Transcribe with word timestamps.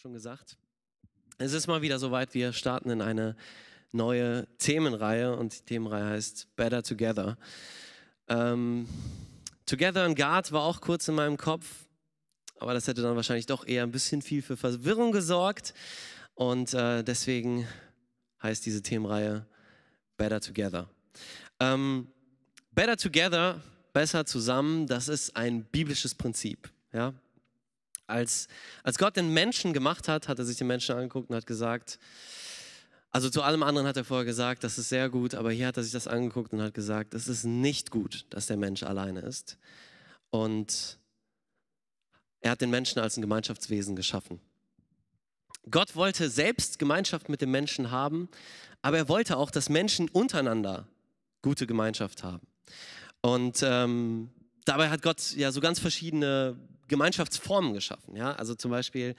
schon 0.00 0.14
gesagt. 0.14 0.56
Es 1.36 1.52
ist 1.52 1.66
mal 1.66 1.82
wieder 1.82 1.98
soweit, 1.98 2.32
wir 2.32 2.54
starten 2.54 2.88
in 2.88 3.02
eine 3.02 3.36
neue 3.92 4.46
Themenreihe 4.56 5.36
und 5.36 5.58
die 5.58 5.64
Themenreihe 5.64 6.06
heißt 6.06 6.56
Better 6.56 6.82
Together. 6.82 7.36
Ähm, 8.26 8.88
Together 9.66 10.06
in 10.06 10.14
God 10.14 10.52
war 10.52 10.62
auch 10.62 10.80
kurz 10.80 11.06
in 11.08 11.16
meinem 11.16 11.36
Kopf, 11.36 11.66
aber 12.58 12.72
das 12.72 12.86
hätte 12.86 13.02
dann 13.02 13.14
wahrscheinlich 13.14 13.44
doch 13.44 13.66
eher 13.66 13.82
ein 13.82 13.90
bisschen 13.90 14.22
viel 14.22 14.40
für 14.40 14.56
Verwirrung 14.56 15.12
gesorgt 15.12 15.74
und 16.34 16.72
äh, 16.72 17.02
deswegen 17.02 17.68
heißt 18.42 18.64
diese 18.64 18.80
Themenreihe 18.80 19.44
Better 20.16 20.40
Together. 20.40 20.88
Ähm, 21.58 22.08
Better 22.70 22.96
Together, 22.96 23.60
besser 23.92 24.24
zusammen, 24.24 24.86
das 24.86 25.08
ist 25.08 25.36
ein 25.36 25.64
biblisches 25.64 26.14
Prinzip. 26.14 26.70
Ja? 26.90 27.12
Als, 28.10 28.48
als 28.82 28.98
Gott 28.98 29.16
den 29.16 29.32
Menschen 29.32 29.72
gemacht 29.72 30.08
hat, 30.08 30.28
hat 30.28 30.38
er 30.38 30.44
sich 30.44 30.58
den 30.58 30.66
Menschen 30.66 30.94
angeguckt 30.94 31.30
und 31.30 31.36
hat 31.36 31.46
gesagt, 31.46 31.98
also 33.12 33.28
zu 33.28 33.42
allem 33.42 33.62
anderen 33.62 33.88
hat 33.88 33.96
er 33.96 34.04
vorher 34.04 34.24
gesagt, 34.24 34.62
das 34.62 34.78
ist 34.78 34.88
sehr 34.88 35.08
gut, 35.08 35.34
aber 35.34 35.50
hier 35.50 35.66
hat 35.66 35.76
er 35.76 35.82
sich 35.82 35.92
das 35.92 36.06
angeguckt 36.06 36.52
und 36.52 36.62
hat 36.62 36.74
gesagt, 36.74 37.14
es 37.14 37.26
ist 37.26 37.44
nicht 37.44 37.90
gut, 37.90 38.26
dass 38.30 38.46
der 38.46 38.56
Mensch 38.56 38.82
alleine 38.82 39.20
ist. 39.20 39.58
Und 40.30 40.98
er 42.40 42.52
hat 42.52 42.60
den 42.60 42.70
Menschen 42.70 43.00
als 43.00 43.16
ein 43.16 43.20
Gemeinschaftswesen 43.20 43.96
geschaffen. 43.96 44.40
Gott 45.70 45.96
wollte 45.96 46.30
selbst 46.30 46.78
Gemeinschaft 46.78 47.28
mit 47.28 47.40
dem 47.40 47.50
Menschen 47.50 47.90
haben, 47.90 48.28
aber 48.80 48.96
er 48.98 49.08
wollte 49.08 49.36
auch, 49.36 49.50
dass 49.50 49.68
Menschen 49.68 50.08
untereinander 50.08 50.86
gute 51.42 51.66
Gemeinschaft 51.66 52.22
haben. 52.22 52.46
Und 53.20 53.60
ähm, 53.62 54.30
dabei 54.64 54.88
hat 54.88 55.02
Gott 55.02 55.32
ja 55.36 55.52
so 55.52 55.60
ganz 55.60 55.78
verschiedene 55.78 56.56
Gemeinschaftsformen 56.90 57.72
geschaffen. 57.72 58.14
Ja? 58.16 58.32
Also 58.32 58.54
zum 58.54 58.70
Beispiel 58.70 59.14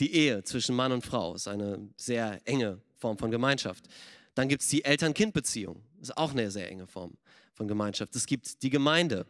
die 0.00 0.14
Ehe 0.14 0.42
zwischen 0.44 0.74
Mann 0.74 0.92
und 0.92 1.04
Frau 1.04 1.34
ist 1.34 1.48
eine 1.48 1.90
sehr 1.96 2.40
enge 2.46 2.80
Form 2.96 3.18
von 3.18 3.30
Gemeinschaft. 3.30 3.88
Dann 4.34 4.48
gibt 4.48 4.62
es 4.62 4.68
die 4.68 4.84
Eltern-Kind-Beziehung, 4.84 5.82
ist 6.00 6.16
auch 6.16 6.30
eine 6.30 6.50
sehr 6.50 6.70
enge 6.70 6.86
Form 6.86 7.18
von 7.52 7.68
Gemeinschaft. 7.68 8.14
Es 8.14 8.26
gibt 8.26 8.62
die 8.62 8.70
Gemeinde 8.70 9.26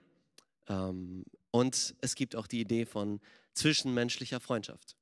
ähm, 0.69 1.25
und 1.51 1.95
es 2.01 2.15
gibt 2.15 2.37
auch 2.37 2.47
die 2.47 2.61
Idee 2.61 2.85
von 2.85 3.21
zwischenmenschlicher 3.55 4.39
Freundschaft. 4.39 4.97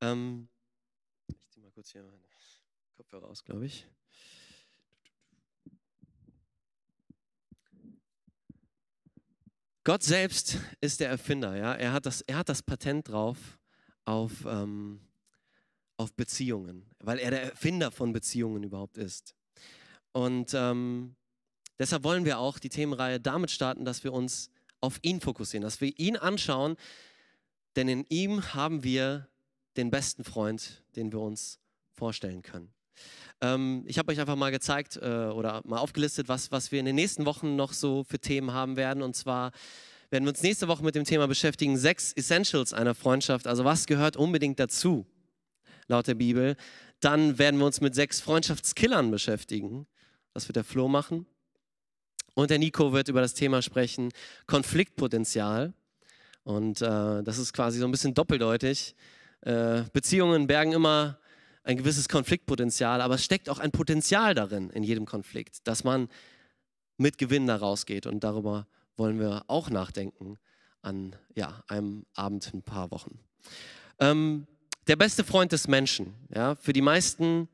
Ähm, 0.00 0.48
ich 1.28 1.48
ziehe 1.48 1.62
mal 1.62 1.70
kurz 1.70 1.92
hier 1.92 2.02
meine 2.02 2.18
Kopfhörer 2.96 3.28
aus, 3.28 3.44
glaube 3.44 3.66
ich. 3.66 3.86
Gott 9.90 10.04
selbst 10.04 10.56
ist 10.80 11.00
der 11.00 11.08
Erfinder, 11.08 11.56
ja. 11.56 11.74
Er 11.74 11.92
hat 11.92 12.06
das, 12.06 12.20
er 12.20 12.36
hat 12.36 12.48
das 12.48 12.62
Patent 12.62 13.08
drauf 13.08 13.58
auf, 14.04 14.46
ähm, 14.46 15.00
auf 15.96 16.12
Beziehungen, 16.12 16.86
weil 17.00 17.18
er 17.18 17.32
der 17.32 17.42
Erfinder 17.42 17.90
von 17.90 18.12
Beziehungen 18.12 18.62
überhaupt 18.62 18.98
ist. 18.98 19.34
Und 20.12 20.54
ähm, 20.54 21.16
deshalb 21.80 22.04
wollen 22.04 22.24
wir 22.24 22.38
auch 22.38 22.60
die 22.60 22.68
Themenreihe 22.68 23.18
damit 23.18 23.50
starten, 23.50 23.84
dass 23.84 24.04
wir 24.04 24.12
uns 24.12 24.52
auf 24.80 25.00
ihn 25.02 25.20
fokussieren, 25.20 25.64
dass 25.64 25.80
wir 25.80 25.92
ihn 25.98 26.16
anschauen, 26.16 26.76
denn 27.74 27.88
in 27.88 28.04
ihm 28.10 28.54
haben 28.54 28.84
wir 28.84 29.26
den 29.76 29.90
besten 29.90 30.22
Freund, 30.22 30.84
den 30.94 31.10
wir 31.10 31.18
uns 31.18 31.58
vorstellen 31.90 32.42
können. 32.42 32.72
Ähm, 33.40 33.84
ich 33.86 33.98
habe 33.98 34.12
euch 34.12 34.20
einfach 34.20 34.36
mal 34.36 34.50
gezeigt 34.50 34.96
äh, 34.96 35.06
oder 35.06 35.62
mal 35.64 35.78
aufgelistet, 35.78 36.28
was, 36.28 36.52
was 36.52 36.72
wir 36.72 36.80
in 36.80 36.86
den 36.86 36.96
nächsten 36.96 37.26
Wochen 37.26 37.56
noch 37.56 37.72
so 37.72 38.04
für 38.04 38.18
Themen 38.18 38.52
haben 38.52 38.76
werden. 38.76 39.02
Und 39.02 39.16
zwar 39.16 39.52
werden 40.10 40.24
wir 40.24 40.30
uns 40.30 40.42
nächste 40.42 40.68
Woche 40.68 40.84
mit 40.84 40.94
dem 40.94 41.04
Thema 41.04 41.26
beschäftigen, 41.28 41.76
sechs 41.76 42.12
Essentials 42.12 42.72
einer 42.72 42.94
Freundschaft. 42.94 43.46
Also 43.46 43.64
was 43.64 43.86
gehört 43.86 44.16
unbedingt 44.16 44.58
dazu, 44.58 45.06
laut 45.86 46.06
der 46.06 46.14
Bibel. 46.14 46.56
Dann 47.00 47.38
werden 47.38 47.58
wir 47.58 47.66
uns 47.66 47.80
mit 47.80 47.94
sechs 47.94 48.20
Freundschaftskillern 48.20 49.10
beschäftigen. 49.10 49.86
Das 50.34 50.48
wird 50.48 50.56
der 50.56 50.64
Flo 50.64 50.88
machen. 50.88 51.26
Und 52.34 52.50
der 52.50 52.58
Nico 52.58 52.92
wird 52.92 53.08
über 53.08 53.20
das 53.20 53.34
Thema 53.34 53.62
sprechen, 53.62 54.10
Konfliktpotenzial. 54.46 55.72
Und 56.42 56.82
äh, 56.82 57.22
das 57.22 57.38
ist 57.38 57.52
quasi 57.52 57.78
so 57.78 57.84
ein 57.86 57.90
bisschen 57.90 58.14
doppeldeutig. 58.14 58.94
Äh, 59.42 59.82
Beziehungen 59.92 60.46
bergen 60.46 60.72
immer 60.72 61.19
ein 61.62 61.76
gewisses 61.76 62.08
Konfliktpotenzial, 62.08 63.00
aber 63.00 63.14
es 63.14 63.24
steckt 63.24 63.48
auch 63.48 63.58
ein 63.58 63.70
Potenzial 63.70 64.34
darin, 64.34 64.70
in 64.70 64.82
jedem 64.82 65.06
Konflikt, 65.06 65.66
dass 65.66 65.84
man 65.84 66.08
mit 66.96 67.18
Gewinn 67.18 67.46
da 67.46 67.56
rausgeht. 67.56 68.06
Und 68.06 68.24
darüber 68.24 68.66
wollen 68.96 69.18
wir 69.18 69.44
auch 69.46 69.70
nachdenken 69.70 70.38
an 70.82 71.16
ja, 71.34 71.62
einem 71.68 72.06
Abend 72.14 72.48
in 72.52 72.60
ein 72.60 72.62
paar 72.62 72.90
Wochen. 72.90 73.18
Ähm, 73.98 74.46
der 74.86 74.96
beste 74.96 75.24
Freund 75.24 75.52
des 75.52 75.68
Menschen. 75.68 76.14
Ja, 76.34 76.54
für 76.54 76.72
die 76.72 76.82
meisten 76.82 77.48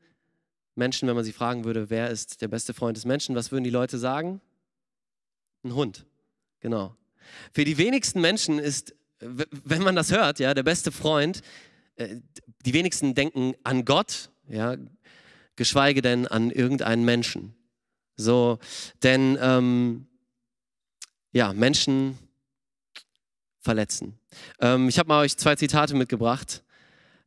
Menschen, 0.75 1.07
wenn 1.07 1.15
man 1.15 1.25
sie 1.25 1.33
fragen 1.33 1.65
würde, 1.65 1.89
wer 1.89 2.09
ist 2.09 2.41
der 2.41 2.47
beste 2.47 2.73
Freund 2.73 2.97
des 2.97 3.05
Menschen, 3.05 3.35
was 3.35 3.51
würden 3.51 3.63
die 3.63 3.69
Leute 3.69 3.97
sagen? 3.97 4.41
Ein 5.63 5.75
Hund. 5.75 6.05
Genau. 6.59 6.95
Für 7.51 7.65
die 7.65 7.77
wenigsten 7.77 8.21
Menschen 8.21 8.59
ist, 8.59 8.95
wenn 9.19 9.81
man 9.81 9.95
das 9.95 10.11
hört, 10.11 10.39
ja, 10.39 10.53
der 10.53 10.63
beste 10.63 10.91
Freund 10.91 11.41
die 11.97 12.73
wenigsten 12.73 13.15
denken 13.15 13.53
an 13.63 13.85
Gott, 13.85 14.29
ja, 14.47 14.75
geschweige 15.55 16.01
denn 16.01 16.27
an 16.27 16.51
irgendeinen 16.51 17.03
Menschen. 17.05 17.55
So, 18.15 18.59
denn 19.03 19.37
ähm, 19.41 20.07
ja, 21.31 21.53
Menschen 21.53 22.17
verletzen. 23.59 24.17
Ähm, 24.59 24.89
ich 24.89 24.97
habe 24.97 25.09
mal 25.09 25.21
euch 25.21 25.37
zwei 25.37 25.55
Zitate 25.55 25.95
mitgebracht. 25.95 26.63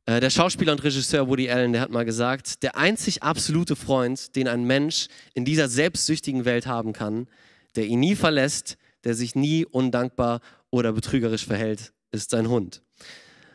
Äh, 0.07 0.21
der 0.21 0.31
Schauspieler 0.31 0.73
und 0.73 0.83
Regisseur 0.83 1.29
Woody 1.29 1.51
Allen, 1.51 1.73
der 1.73 1.83
hat 1.83 1.91
mal 1.91 2.05
gesagt, 2.05 2.63
der 2.63 2.77
einzig 2.77 3.23
absolute 3.23 3.77
Freund, 3.77 4.35
den 4.37 4.49
ein 4.49 4.65
Mensch 4.65 5.09
in 5.35 5.45
dieser 5.45 5.69
selbstsüchtigen 5.69 6.45
Welt 6.45 6.67
haben 6.67 6.93
kann, 6.93 7.29
der 7.77 7.87
ihn 7.87 8.01
nie 8.01 8.17
verlässt, 8.17 8.79
der 9.05 9.15
sich 9.15 9.35
nie 9.35 9.65
undankbar 9.65 10.41
oder 10.71 10.93
betrügerisch 10.93 11.47
verhält, 11.47 11.93
ist 12.11 12.31
sein 12.31 12.49
Hund. 12.49 12.83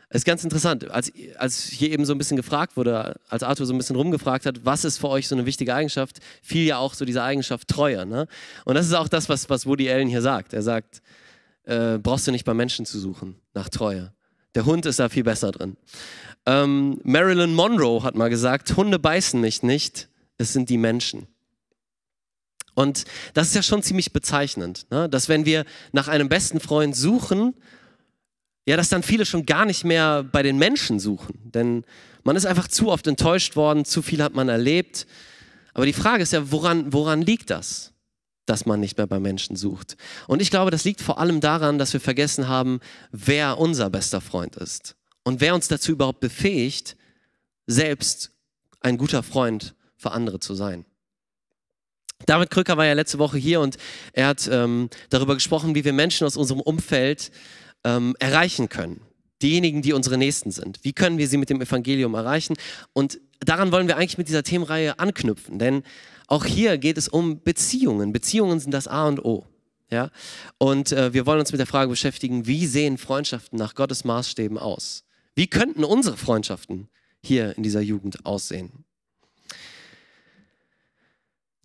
Es 0.09 0.17
ist 0.17 0.25
ganz 0.25 0.43
interessant, 0.43 0.89
als, 0.91 1.11
als 1.37 1.63
hier 1.63 1.91
eben 1.91 2.05
so 2.05 2.13
ein 2.13 2.17
bisschen 2.17 2.37
gefragt 2.37 2.77
wurde, 2.77 3.19
als 3.27 3.43
Arthur 3.43 3.65
so 3.65 3.73
ein 3.73 3.77
bisschen 3.77 3.95
rumgefragt 3.95 4.45
hat, 4.45 4.63
was 4.63 4.85
ist 4.85 4.97
für 4.97 5.09
euch 5.09 5.27
so 5.27 5.35
eine 5.35 5.45
wichtige 5.45 5.73
Eigenschaft, 5.73 6.19
fiel 6.41 6.65
ja 6.65 6.77
auch 6.77 6.93
so 6.93 7.05
diese 7.05 7.23
Eigenschaft 7.23 7.67
Treue. 7.67 8.05
Ne? 8.05 8.27
Und 8.65 8.75
das 8.75 8.85
ist 8.85 8.93
auch 8.93 9.07
das, 9.07 9.29
was, 9.29 9.49
was 9.49 9.65
Woody 9.65 9.89
Allen 9.89 10.07
hier 10.07 10.21
sagt. 10.21 10.53
Er 10.53 10.61
sagt, 10.61 11.01
äh, 11.63 11.97
brauchst 11.97 12.27
du 12.27 12.31
nicht 12.31 12.45
bei 12.45 12.53
Menschen 12.53 12.85
zu 12.85 12.99
suchen 12.99 13.35
nach 13.53 13.69
Treue. 13.69 14.13
Der 14.53 14.65
Hund 14.65 14.85
ist 14.85 14.99
da 14.99 15.09
viel 15.09 15.23
besser 15.23 15.51
drin. 15.51 15.75
Ähm, 16.45 16.99
Marilyn 17.03 17.53
Monroe 17.53 18.03
hat 18.03 18.15
mal 18.15 18.29
gesagt, 18.29 18.77
Hunde 18.77 18.99
beißen 18.99 19.41
mich 19.41 19.63
nicht, 19.63 20.07
es 20.37 20.53
sind 20.53 20.69
die 20.69 20.77
Menschen. 20.77 21.27
Und 22.75 23.05
das 23.33 23.47
ist 23.47 23.55
ja 23.55 23.63
schon 23.63 23.81
ziemlich 23.81 24.13
bezeichnend, 24.13 24.85
ne? 24.91 25.09
dass 25.09 25.29
wenn 25.29 25.45
wir 25.45 25.65
nach 25.93 26.07
einem 26.07 26.29
besten 26.29 26.59
Freund 26.59 26.95
suchen, 26.95 27.55
ja, 28.65 28.77
dass 28.77 28.89
dann 28.89 29.03
viele 29.03 29.25
schon 29.25 29.45
gar 29.45 29.65
nicht 29.65 29.83
mehr 29.83 30.23
bei 30.23 30.43
den 30.43 30.57
Menschen 30.57 30.99
suchen. 30.99 31.39
Denn 31.43 31.83
man 32.23 32.35
ist 32.35 32.45
einfach 32.45 32.67
zu 32.67 32.89
oft 32.89 33.05
enttäuscht 33.07 33.55
worden, 33.55 33.85
zu 33.85 34.01
viel 34.01 34.23
hat 34.23 34.33
man 34.33 34.49
erlebt. 34.49 35.05
Aber 35.73 35.85
die 35.85 35.93
Frage 35.93 36.23
ist 36.23 36.33
ja, 36.33 36.51
woran, 36.51 36.91
woran 36.91 37.21
liegt 37.21 37.51
das, 37.51 37.93
dass 38.45 38.65
man 38.65 38.79
nicht 38.79 38.97
mehr 38.97 39.07
bei 39.07 39.19
Menschen 39.19 39.55
sucht? 39.55 39.97
Und 40.27 40.41
ich 40.41 40.49
glaube, 40.49 40.71
das 40.71 40.83
liegt 40.83 41.01
vor 41.01 41.19
allem 41.19 41.41
daran, 41.41 41.77
dass 41.77 41.93
wir 41.93 41.99
vergessen 41.99 42.47
haben, 42.47 42.79
wer 43.11 43.59
unser 43.59 43.89
bester 43.89 44.21
Freund 44.21 44.55
ist. 44.55 44.95
Und 45.23 45.41
wer 45.41 45.53
uns 45.53 45.67
dazu 45.67 45.91
überhaupt 45.91 46.19
befähigt, 46.19 46.97
selbst 47.67 48.31
ein 48.79 48.97
guter 48.97 49.21
Freund 49.21 49.75
für 49.95 50.11
andere 50.11 50.39
zu 50.39 50.55
sein. 50.55 50.85
David 52.25 52.49
Krücker 52.49 52.77
war 52.77 52.85
ja 52.85 52.93
letzte 52.93 53.19
Woche 53.19 53.37
hier 53.37 53.59
und 53.59 53.77
er 54.13 54.27
hat 54.27 54.47
ähm, 54.51 54.89
darüber 55.09 55.35
gesprochen, 55.35 55.75
wie 55.75 55.83
wir 55.83 55.93
Menschen 55.93 56.25
aus 56.25 56.37
unserem 56.37 56.61
Umfeld 56.61 57.31
ähm, 57.85 58.15
erreichen 58.19 58.67
können. 58.67 58.99
Diejenigen, 59.41 59.81
die 59.81 59.93
unsere 59.93 60.17
Nächsten 60.17 60.51
sind. 60.51 60.79
Wie 60.83 60.91
können 60.91 61.17
wir 61.17 61.27
sie 61.27 61.37
mit 61.37 61.49
dem 61.49 61.61
Evangelium 61.61 62.15
erreichen? 62.15 62.55
Und 62.93 63.19
daran 63.39 63.71
wollen 63.71 63.87
wir 63.87 63.95
eigentlich 63.95 64.17
mit 64.17 64.27
dieser 64.27 64.43
Themenreihe 64.43 64.99
anknüpfen, 64.99 65.59
denn 65.59 65.83
auch 66.27 66.45
hier 66.45 66.77
geht 66.77 66.97
es 66.97 67.07
um 67.07 67.43
Beziehungen. 67.43 68.11
Beziehungen 68.11 68.59
sind 68.59 68.71
das 68.71 68.87
A 68.87 69.07
und 69.07 69.23
O. 69.23 69.45
Ja? 69.91 70.09
Und 70.57 70.91
äh, 70.91 71.13
wir 71.13 71.25
wollen 71.25 71.39
uns 71.39 71.51
mit 71.51 71.59
der 71.59 71.67
Frage 71.67 71.89
beschäftigen, 71.89 72.47
wie 72.47 72.65
sehen 72.65 72.97
Freundschaften 72.97 73.59
nach 73.59 73.75
Gottes 73.75 74.03
Maßstäben 74.03 74.57
aus? 74.57 75.03
Wie 75.35 75.47
könnten 75.47 75.83
unsere 75.83 76.17
Freundschaften 76.17 76.89
hier 77.21 77.55
in 77.57 77.63
dieser 77.63 77.81
Jugend 77.81 78.25
aussehen? 78.25 78.85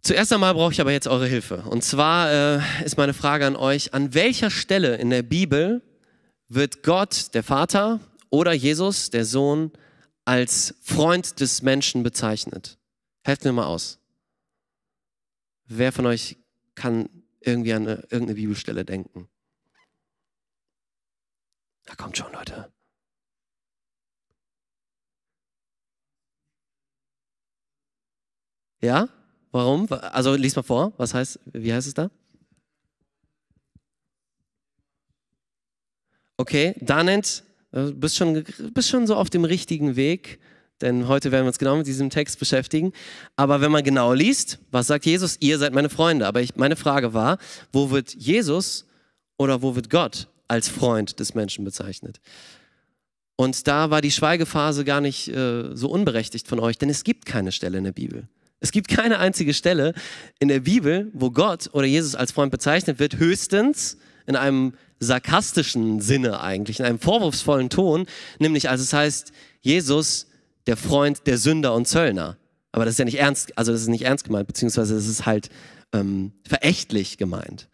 Zuerst 0.02 0.32
einmal 0.32 0.55
brauche 0.55 0.73
ich 0.73 0.81
aber 0.81 0.93
jetzt 0.93 1.08
eure 1.08 1.26
Hilfe. 1.26 1.64
Und 1.69 1.84
zwar 1.84 2.58
äh, 2.58 2.61
ist 2.84 2.96
meine 2.96 3.14
Frage 3.14 3.46
an 3.46 3.55
euch, 3.55 3.94
an 3.94 4.14
welcher 4.14 4.50
Stelle 4.50 4.96
in 4.96 5.11
der 5.11 5.23
Bibel 5.23 5.82
wird 6.50 6.82
Gott, 6.82 7.32
der 7.35 7.44
Vater 7.44 8.00
oder 8.29 8.52
Jesus, 8.52 9.11
der 9.11 9.25
Sohn, 9.25 9.73
als 10.25 10.75
Freund 10.82 11.41
des 11.41 11.62
Menschen 11.62 12.02
bezeichnet. 12.02 12.79
Helft 13.23 13.44
mir 13.44 13.52
mal 13.52 13.67
aus. 13.67 13.99
Wer 15.64 15.93
von 15.93 16.06
euch 16.06 16.37
kann 16.75 17.08
irgendwie 17.41 17.73
an 17.73 17.87
eine, 17.87 18.00
irgendeine 18.11 18.35
Bibelstelle 18.35 18.85
denken? 18.85 19.29
Da 21.85 21.94
kommt 21.94 22.17
schon, 22.17 22.32
Leute. 22.32 22.73
Ja? 28.81 29.08
Warum? 29.52 29.91
Also 29.91 30.35
lies 30.35 30.56
mal 30.56 30.62
vor. 30.62 30.93
Was 30.97 31.14
heißt, 31.14 31.41
wie 31.52 31.73
heißt 31.73 31.87
es 31.87 31.94
da? 31.94 32.11
Okay, 36.40 36.75
da 36.81 37.04
nennt, 37.04 37.42
du 37.70 37.88
äh, 37.88 37.92
bist 37.92 38.16
schon, 38.16 38.42
bist 38.72 38.88
schon 38.88 39.06
so 39.06 39.14
auf 39.14 39.28
dem 39.28 39.44
richtigen 39.44 39.94
Weg, 39.94 40.38
denn 40.81 41.06
heute 41.06 41.32
werden 41.32 41.44
wir 41.44 41.48
uns 41.48 41.58
genau 41.58 41.76
mit 41.76 41.87
diesem 41.87 42.08
Text 42.08 42.38
beschäftigen. 42.38 42.94
Aber 43.37 43.60
wenn 43.60 43.70
man 43.70 43.84
genau 43.84 44.14
liest, 44.14 44.58
was 44.70 44.87
sagt 44.87 45.04
Jesus? 45.04 45.37
Ihr 45.40 45.58
seid 45.58 45.75
meine 45.75 45.90
Freunde. 45.90 46.26
Aber 46.26 46.40
ich, 46.40 46.56
meine 46.56 46.76
Frage 46.76 47.12
war, 47.12 47.37
wo 47.75 47.90
wird 47.90 48.14
Jesus 48.14 48.87
oder 49.37 49.60
wo 49.60 49.76
wird 49.76 49.90
Gott 49.90 50.28
als 50.48 50.70
Freund 50.70 51.20
des 51.20 51.34
Menschen 51.34 51.62
bezeichnet? 51.62 52.22
Und 53.37 53.69
da 53.69 53.90
war 53.90 54.00
die 54.00 54.10
Schweigephase 54.10 54.87
gar 54.87 55.02
nicht 55.02 55.28
äh, 55.28 55.76
so 55.76 55.90
unberechtigt 55.90 56.48
von 56.48 56.58
euch, 56.58 56.78
denn 56.78 56.88
es 56.88 57.04
gibt 57.04 57.26
keine 57.26 57.52
Stelle 57.52 57.76
in 57.76 57.84
der 57.84 57.92
Bibel. 57.92 58.28
Es 58.60 58.72
gibt 58.72 58.88
keine 58.88 59.19
einzige 59.19 59.52
Stelle 59.52 59.92
in 60.38 60.48
der 60.48 60.60
Bibel, 60.60 61.10
wo 61.12 61.31
Gott 61.31 61.69
oder 61.75 61.84
Jesus 61.84 62.14
als 62.14 62.32
Freund 62.32 62.50
bezeichnet 62.50 62.98
wird, 62.98 63.19
höchstens 63.19 63.98
in 64.26 64.37
einem 64.37 64.72
sarkastischen 65.00 66.00
Sinne 66.00 66.41
eigentlich, 66.41 66.79
in 66.79 66.87
einem 66.87 66.99
vorwurfsvollen 66.99 67.70
Ton, 67.70 68.06
nämlich 68.38 68.69
als 68.69 68.81
es 68.81 68.93
heißt, 68.93 69.32
Jesus, 69.62 70.26
der 70.67 70.76
Freund 70.76 71.26
der 71.26 71.38
Sünder 71.38 71.75
und 71.75 71.88
Zöllner. 71.88 72.37
Aber 72.73 72.85
das 72.85 72.94
ist 72.94 72.99
ja 72.99 73.05
nicht 73.05 73.19
ernst, 73.19 73.56
also 73.58 73.73
das 73.73 73.81
ist 73.81 73.88
nicht 73.88 74.05
ernst 74.05 74.25
gemeint, 74.25 74.47
beziehungsweise 74.47 74.94
das 74.94 75.06
ist 75.06 75.26
halt 75.26 75.49
ähm, 75.93 76.32
verächtlich 76.47 77.19
gemeint. 77.19 77.69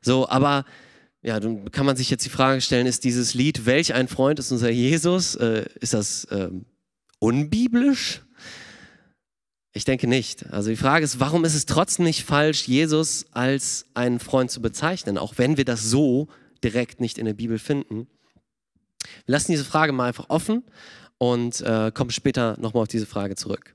So, 0.00 0.28
aber 0.28 0.64
ja, 1.22 1.40
dann 1.40 1.72
kann 1.72 1.86
man 1.86 1.96
sich 1.96 2.10
jetzt 2.10 2.24
die 2.24 2.30
Frage 2.30 2.60
stellen, 2.60 2.86
ist 2.86 3.02
dieses 3.02 3.34
Lied, 3.34 3.66
welch 3.66 3.94
ein 3.94 4.06
Freund 4.06 4.38
ist 4.38 4.52
unser 4.52 4.70
Jesus, 4.70 5.34
äh, 5.34 5.64
ist 5.80 5.94
das 5.94 6.28
ähm, 6.30 6.66
unbiblisch? 7.18 8.22
Ich 9.72 9.84
denke 9.84 10.06
nicht. 10.06 10.50
Also 10.52 10.70
die 10.70 10.76
Frage 10.76 11.04
ist, 11.04 11.20
warum 11.20 11.44
ist 11.44 11.54
es 11.54 11.66
trotzdem 11.66 12.04
nicht 12.04 12.24
falsch, 12.24 12.68
Jesus 12.68 13.26
als 13.32 13.86
einen 13.94 14.20
Freund 14.20 14.50
zu 14.50 14.62
bezeichnen, 14.62 15.18
auch 15.18 15.34
wenn 15.36 15.56
wir 15.56 15.64
das 15.64 15.82
so 15.82 16.28
direkt 16.64 17.00
nicht 17.00 17.18
in 17.18 17.26
der 17.26 17.34
Bibel 17.34 17.58
finden. 17.58 18.08
Wir 19.26 19.32
lassen 19.32 19.52
diese 19.52 19.64
Frage 19.64 19.92
mal 19.92 20.08
einfach 20.08 20.28
offen 20.28 20.64
und 21.18 21.60
äh, 21.60 21.90
kommen 21.92 22.10
später 22.10 22.56
nochmal 22.58 22.82
auf 22.82 22.88
diese 22.88 23.06
Frage 23.06 23.36
zurück. 23.36 23.74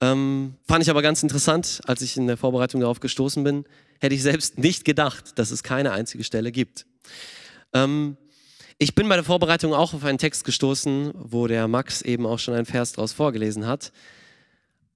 Ähm, 0.00 0.54
fand 0.66 0.82
ich 0.82 0.90
aber 0.90 1.02
ganz 1.02 1.22
interessant, 1.22 1.80
als 1.86 2.02
ich 2.02 2.16
in 2.16 2.26
der 2.26 2.36
Vorbereitung 2.36 2.80
darauf 2.80 3.00
gestoßen 3.00 3.42
bin, 3.44 3.64
hätte 4.00 4.14
ich 4.14 4.22
selbst 4.22 4.58
nicht 4.58 4.84
gedacht, 4.84 5.38
dass 5.38 5.50
es 5.50 5.62
keine 5.62 5.92
einzige 5.92 6.24
Stelle 6.24 6.52
gibt. 6.52 6.86
Ähm, 7.72 8.16
ich 8.78 8.94
bin 8.94 9.08
bei 9.08 9.14
der 9.14 9.24
Vorbereitung 9.24 9.72
auch 9.72 9.94
auf 9.94 10.04
einen 10.04 10.18
Text 10.18 10.44
gestoßen, 10.44 11.12
wo 11.14 11.46
der 11.46 11.68
Max 11.68 12.02
eben 12.02 12.26
auch 12.26 12.38
schon 12.38 12.54
einen 12.54 12.66
Vers 12.66 12.92
daraus 12.92 13.12
vorgelesen 13.12 13.66
hat. 13.66 13.92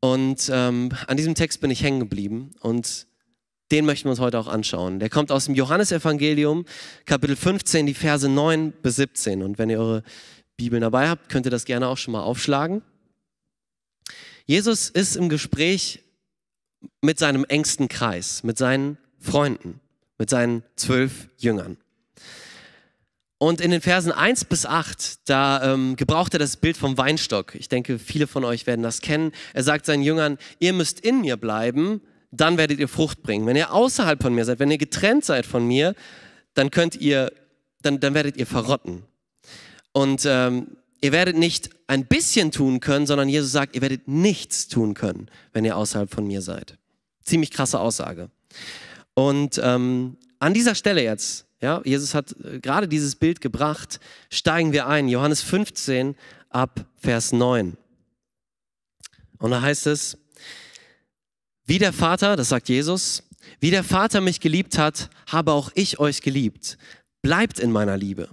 Und 0.01 0.51
ähm, 0.53 0.91
an 1.07 1.17
diesem 1.17 1.35
Text 1.35 1.61
bin 1.61 1.71
ich 1.71 1.83
hängen 1.83 2.01
geblieben 2.01 2.53
und 2.61 3.08
den 3.71 3.85
möchten 3.85 4.07
wir 4.07 4.11
uns 4.11 4.21
heute 4.21 4.39
auch 4.39 4.47
anschauen. 4.47 4.99
Der 4.99 5.11
kommt 5.11 5.31
aus 5.31 5.47
dem 5.47 5.55
Johannesevangelium, 5.55 6.65
Kapitel 7.05 7.37
15, 7.37 7.87
die 7.87 7.95
Verse 7.95 8.29
9 8.29 8.73
bis 8.83 8.97
17. 8.97 9.43
Und 9.43 9.59
wenn 9.59 9.71
ihr 9.71 9.79
eure 9.79 10.03
Bibeln 10.57 10.83
dabei 10.83 11.09
habt, 11.09 11.29
könnt 11.29 11.47
ihr 11.47 11.51
das 11.51 11.65
gerne 11.65 11.89
auch 11.89 11.99
schon 11.99 12.13
mal 12.13 12.23
aufschlagen. 12.23 12.83
Jesus 14.47 14.89
ist 14.89 15.17
im 15.17 15.29
Gespräch 15.29 16.01
mit 17.03 17.19
seinem 17.19 17.45
engsten 17.45 17.89
Kreis, 17.89 18.43
mit 18.43 18.57
seinen 18.57 18.97
Freunden, 19.19 19.81
mit 20.17 20.31
seinen 20.31 20.63
zwölf 20.77 21.29
Jüngern. 21.37 21.77
Und 23.37 23.61
in 23.61 23.71
den 23.71 23.81
Versen 23.81 24.11
1 24.11 24.47
bis 24.47 24.67
8, 24.67 25.29
da 25.29 25.75
ähm, 25.75 25.95
gebraucht 25.95 26.33
er 26.33 26.41
das 26.41 26.57
Bild 26.57 26.77
vom 26.77 26.99
Weinstock. 26.99 27.55
Ich 27.55 27.69
denke, 27.69 28.01
viele 28.01 28.27
von 28.27 28.45
euch 28.45 28.67
werden 28.67 28.83
das 28.83 29.01
kennen. 29.01 29.31
Er 29.55 29.63
sagt 29.63 29.87
seinen 29.87 30.03
Jüngern, 30.03 30.39
ihr 30.59 30.73
müsst 30.73 30.99
in 30.99 31.21
mir 31.21 31.37
bleiben, 31.37 32.01
dann 32.31 32.59
werdet 32.59 32.79
ihr 32.79 32.89
Frucht 32.89 33.23
bringen. 33.23 33.47
Wenn 33.47 33.57
ihr 33.57 33.73
außerhalb 33.73 34.23
von 34.23 34.35
mir 34.35 34.45
seid, 34.45 34.59
wenn 34.59 34.71
ihr 34.71 34.79
getrennt 34.79 35.25
seid 35.25 35.47
von 35.47 35.67
mir, 35.67 35.95
dann 36.55 36.71
könnt 36.71 36.97
ihr, 36.97 37.33
dann, 37.83 38.01
dann 38.01 38.15
werdet 38.15 38.37
ihr 38.37 38.47
verrotten. 38.47 39.05
Und 39.93 40.25
ähm, 40.27 40.77
ihr 41.01 41.13
werdet 41.13 41.37
nicht 41.37 41.71
ein 41.87 42.07
bisschen 42.07 42.51
tun 42.51 42.81
können, 42.81 43.07
sondern 43.07 43.29
Jesus 43.29 43.53
sagt, 43.53 43.75
ihr 43.75 43.83
werdet 43.83 44.09
nichts 44.09 44.69
tun 44.69 44.95
können, 44.95 45.31
wenn 45.53 45.65
ihr 45.65 45.77
außerhalb 45.77 46.13
von 46.13 46.27
mir 46.27 46.43
seid. 46.43 46.77
Ziemlich 47.23 47.51
krasse 47.51 47.81
Aussage. 47.81 48.31
Und 49.15 49.61
ähm, 49.63 50.17
an 50.39 50.55
dieser 50.55 50.75
Stelle 50.75 51.03
jetzt, 51.03 51.47
ja, 51.61 51.81
Jesus 51.85 52.15
hat 52.15 52.37
äh, 52.45 52.61
gerade 52.61 52.89
dieses 52.89 53.17
Bild 53.17 53.41
gebracht, 53.41 54.01
steigen 54.31 54.73
wir 54.73 54.87
ein. 54.87 55.09
Johannes 55.09 55.43
15 55.43 56.15
ab 56.51 56.87
Vers 56.97 57.33
9. 57.33 57.77
Und 59.39 59.51
da 59.51 59.63
heißt 59.63 59.87
es, 59.87 60.19
wie 61.69 61.79
der 61.79 61.93
Vater, 61.93 62.35
das 62.35 62.49
sagt 62.49 62.71
Jesus, 62.71 63.23
wie 63.61 63.71
der 63.71 63.85
Vater 63.85 64.23
mich 64.23 64.41
geliebt 64.41 64.79
hat, 64.79 65.11
habe 65.27 65.53
auch 65.53 65.71
ich 65.75 66.01
euch 66.01 66.23
geliebt. 66.23 66.79
Bleibt 67.21 67.61
in 67.61 67.71
meiner 67.71 67.97
Liebe. 67.97 68.31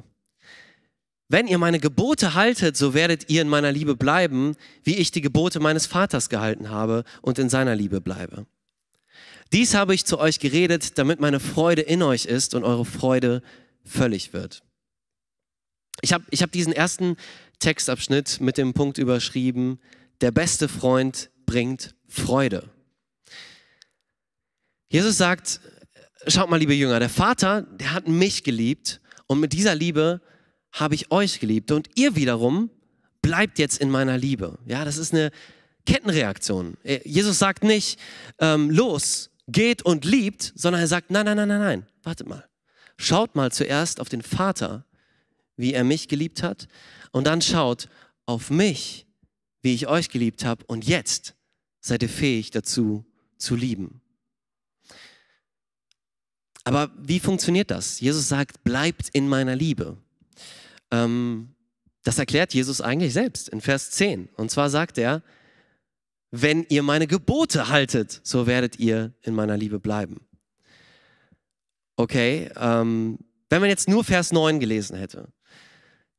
Wenn 1.28 1.48
ihr 1.48 1.58
meine 1.58 1.80
Gebote 1.80 2.34
haltet, 2.34 2.78
so 2.78 2.94
werdet 2.94 3.30
ihr 3.30 3.42
in 3.42 3.50
meiner 3.50 3.74
Liebe 3.74 3.96
bleiben, 3.96 4.56
wie 4.84 4.96
ich 4.96 5.12
die 5.12 5.20
Gebote 5.22 5.60
meines 5.60 5.86
Vaters 5.86 6.30
gehalten 6.30 6.70
habe 6.70 7.04
und 7.22 7.38
in 7.38 7.50
seiner 7.50 7.76
Liebe 7.76 8.00
bleibe. 8.00 8.46
Dies 9.52 9.74
habe 9.74 9.94
ich 9.94 10.06
zu 10.06 10.18
euch 10.18 10.40
geredet, 10.40 10.98
damit 10.98 11.20
meine 11.20 11.42
Freude 11.42 11.82
in 11.82 12.04
euch 12.04 12.26
ist 12.26 12.56
und 12.56 12.64
eure 12.64 12.86
Freude 12.86 13.42
völlig 13.84 14.32
wird. 14.32 14.64
Ich 16.02 16.14
habe 16.14 16.24
ich 16.30 16.42
hab 16.42 16.54
diesen 16.54 16.72
ersten 16.72 17.18
Textabschnitt 17.60 18.40
mit 18.40 18.58
dem 18.58 18.74
Punkt 18.74 18.98
überschrieben, 18.98 19.80
der 20.22 20.32
beste 20.32 20.70
Freund 20.70 21.32
bringt 21.46 21.96
Freude. 22.08 22.70
Jesus 24.88 25.18
sagt, 25.18 25.60
schaut 26.28 26.50
mal, 26.50 26.58
liebe 26.58 26.74
Jünger, 26.74 27.00
der 27.00 27.10
Vater, 27.10 27.64
der 27.64 27.94
hat 27.94 28.08
mich 28.08 28.44
geliebt 28.44 29.02
und 29.28 29.40
mit 29.40 29.54
dieser 29.54 29.76
Liebe 29.76 30.22
habe 30.72 30.96
ich 30.96 31.12
euch 31.12 31.40
geliebt 31.40 31.72
und 31.72 31.90
ihr 31.96 32.16
wiederum 32.16 32.70
bleibt 33.22 33.60
jetzt 33.60 33.80
in 33.80 33.90
meiner 33.90 34.18
Liebe. 34.18 34.60
Ja, 34.66 34.86
das 34.86 34.98
ist 34.98 35.14
eine 35.14 35.32
Kettenreaktion. 35.86 36.78
Äh, 36.84 37.00
Jesus 37.06 37.40
sagt 37.40 37.64
nicht, 37.64 38.00
ähm, 38.40 38.70
los, 38.70 39.32
geht 39.48 39.84
und 39.84 40.06
liebt, 40.06 40.54
sondern 40.56 40.82
er 40.82 40.88
sagt, 40.88 41.12
nein, 41.12 41.26
nein, 41.26 41.38
nein, 41.38 41.48
nein, 41.48 41.60
nein, 41.60 41.88
wartet 42.04 42.28
mal. 42.28 42.48
Schaut 42.98 43.36
mal 43.36 43.52
zuerst 43.52 44.00
auf 44.00 44.10
den 44.10 44.22
Vater, 44.22 44.86
wie 45.58 45.74
er 45.74 45.84
mich 45.84 46.08
geliebt 46.08 46.44
hat 46.44 46.68
und 47.12 47.28
dann 47.28 47.42
schaut 47.42 47.90
auf 48.26 48.50
mich, 48.50 49.06
wie 49.62 49.74
ich 49.74 49.88
euch 49.88 50.10
geliebt 50.10 50.46
habe 50.46 50.64
und 50.66 50.86
jetzt 50.86 51.36
seid 51.80 52.04
ihr 52.04 52.10
fähig 52.10 52.52
dazu 52.52 53.06
zu 53.38 53.56
lieben. 53.56 54.02
Aber 56.66 56.92
wie 56.98 57.20
funktioniert 57.20 57.72
das? 57.72 58.00
Jesus 58.00 58.28
sagt, 58.28 58.64
bleibt 58.64 59.10
in 59.10 59.30
meiner 59.30 59.56
Liebe. 59.56 59.98
Ähm, 60.92 61.56
das 62.04 62.18
erklärt 62.18 62.54
Jesus 62.54 62.82
eigentlich 62.82 63.14
selbst 63.14 63.50
in 63.50 63.62
Vers 63.62 63.92
10. 63.92 64.30
Und 64.36 64.52
zwar 64.52 64.70
sagt 64.70 64.98
er, 64.98 65.22
wenn 66.32 66.66
ihr 66.70 66.84
meine 66.84 67.08
Gebote 67.08 67.70
haltet, 67.70 68.20
so 68.24 68.48
werdet 68.48 68.80
ihr 68.80 69.14
in 69.22 69.36
meiner 69.36 69.58
Liebe 69.58 69.80
bleiben. 69.80 70.26
Okay, 71.98 72.50
ähm, 72.58 73.20
wenn 73.50 73.62
man 73.62 73.70
jetzt 73.70 73.88
nur 73.88 74.04
Vers 74.04 74.32
9 74.32 74.60
gelesen 74.60 74.98
hätte, 74.98 75.32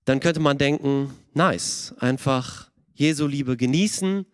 dann 0.04 0.20
könnte 0.20 0.40
man 0.40 0.58
denken, 0.58 1.12
nice, 1.34 1.92
einfach 1.98 2.70
Jesu 2.94 3.26
Liebe 3.26 3.56
genießen. 3.56 4.24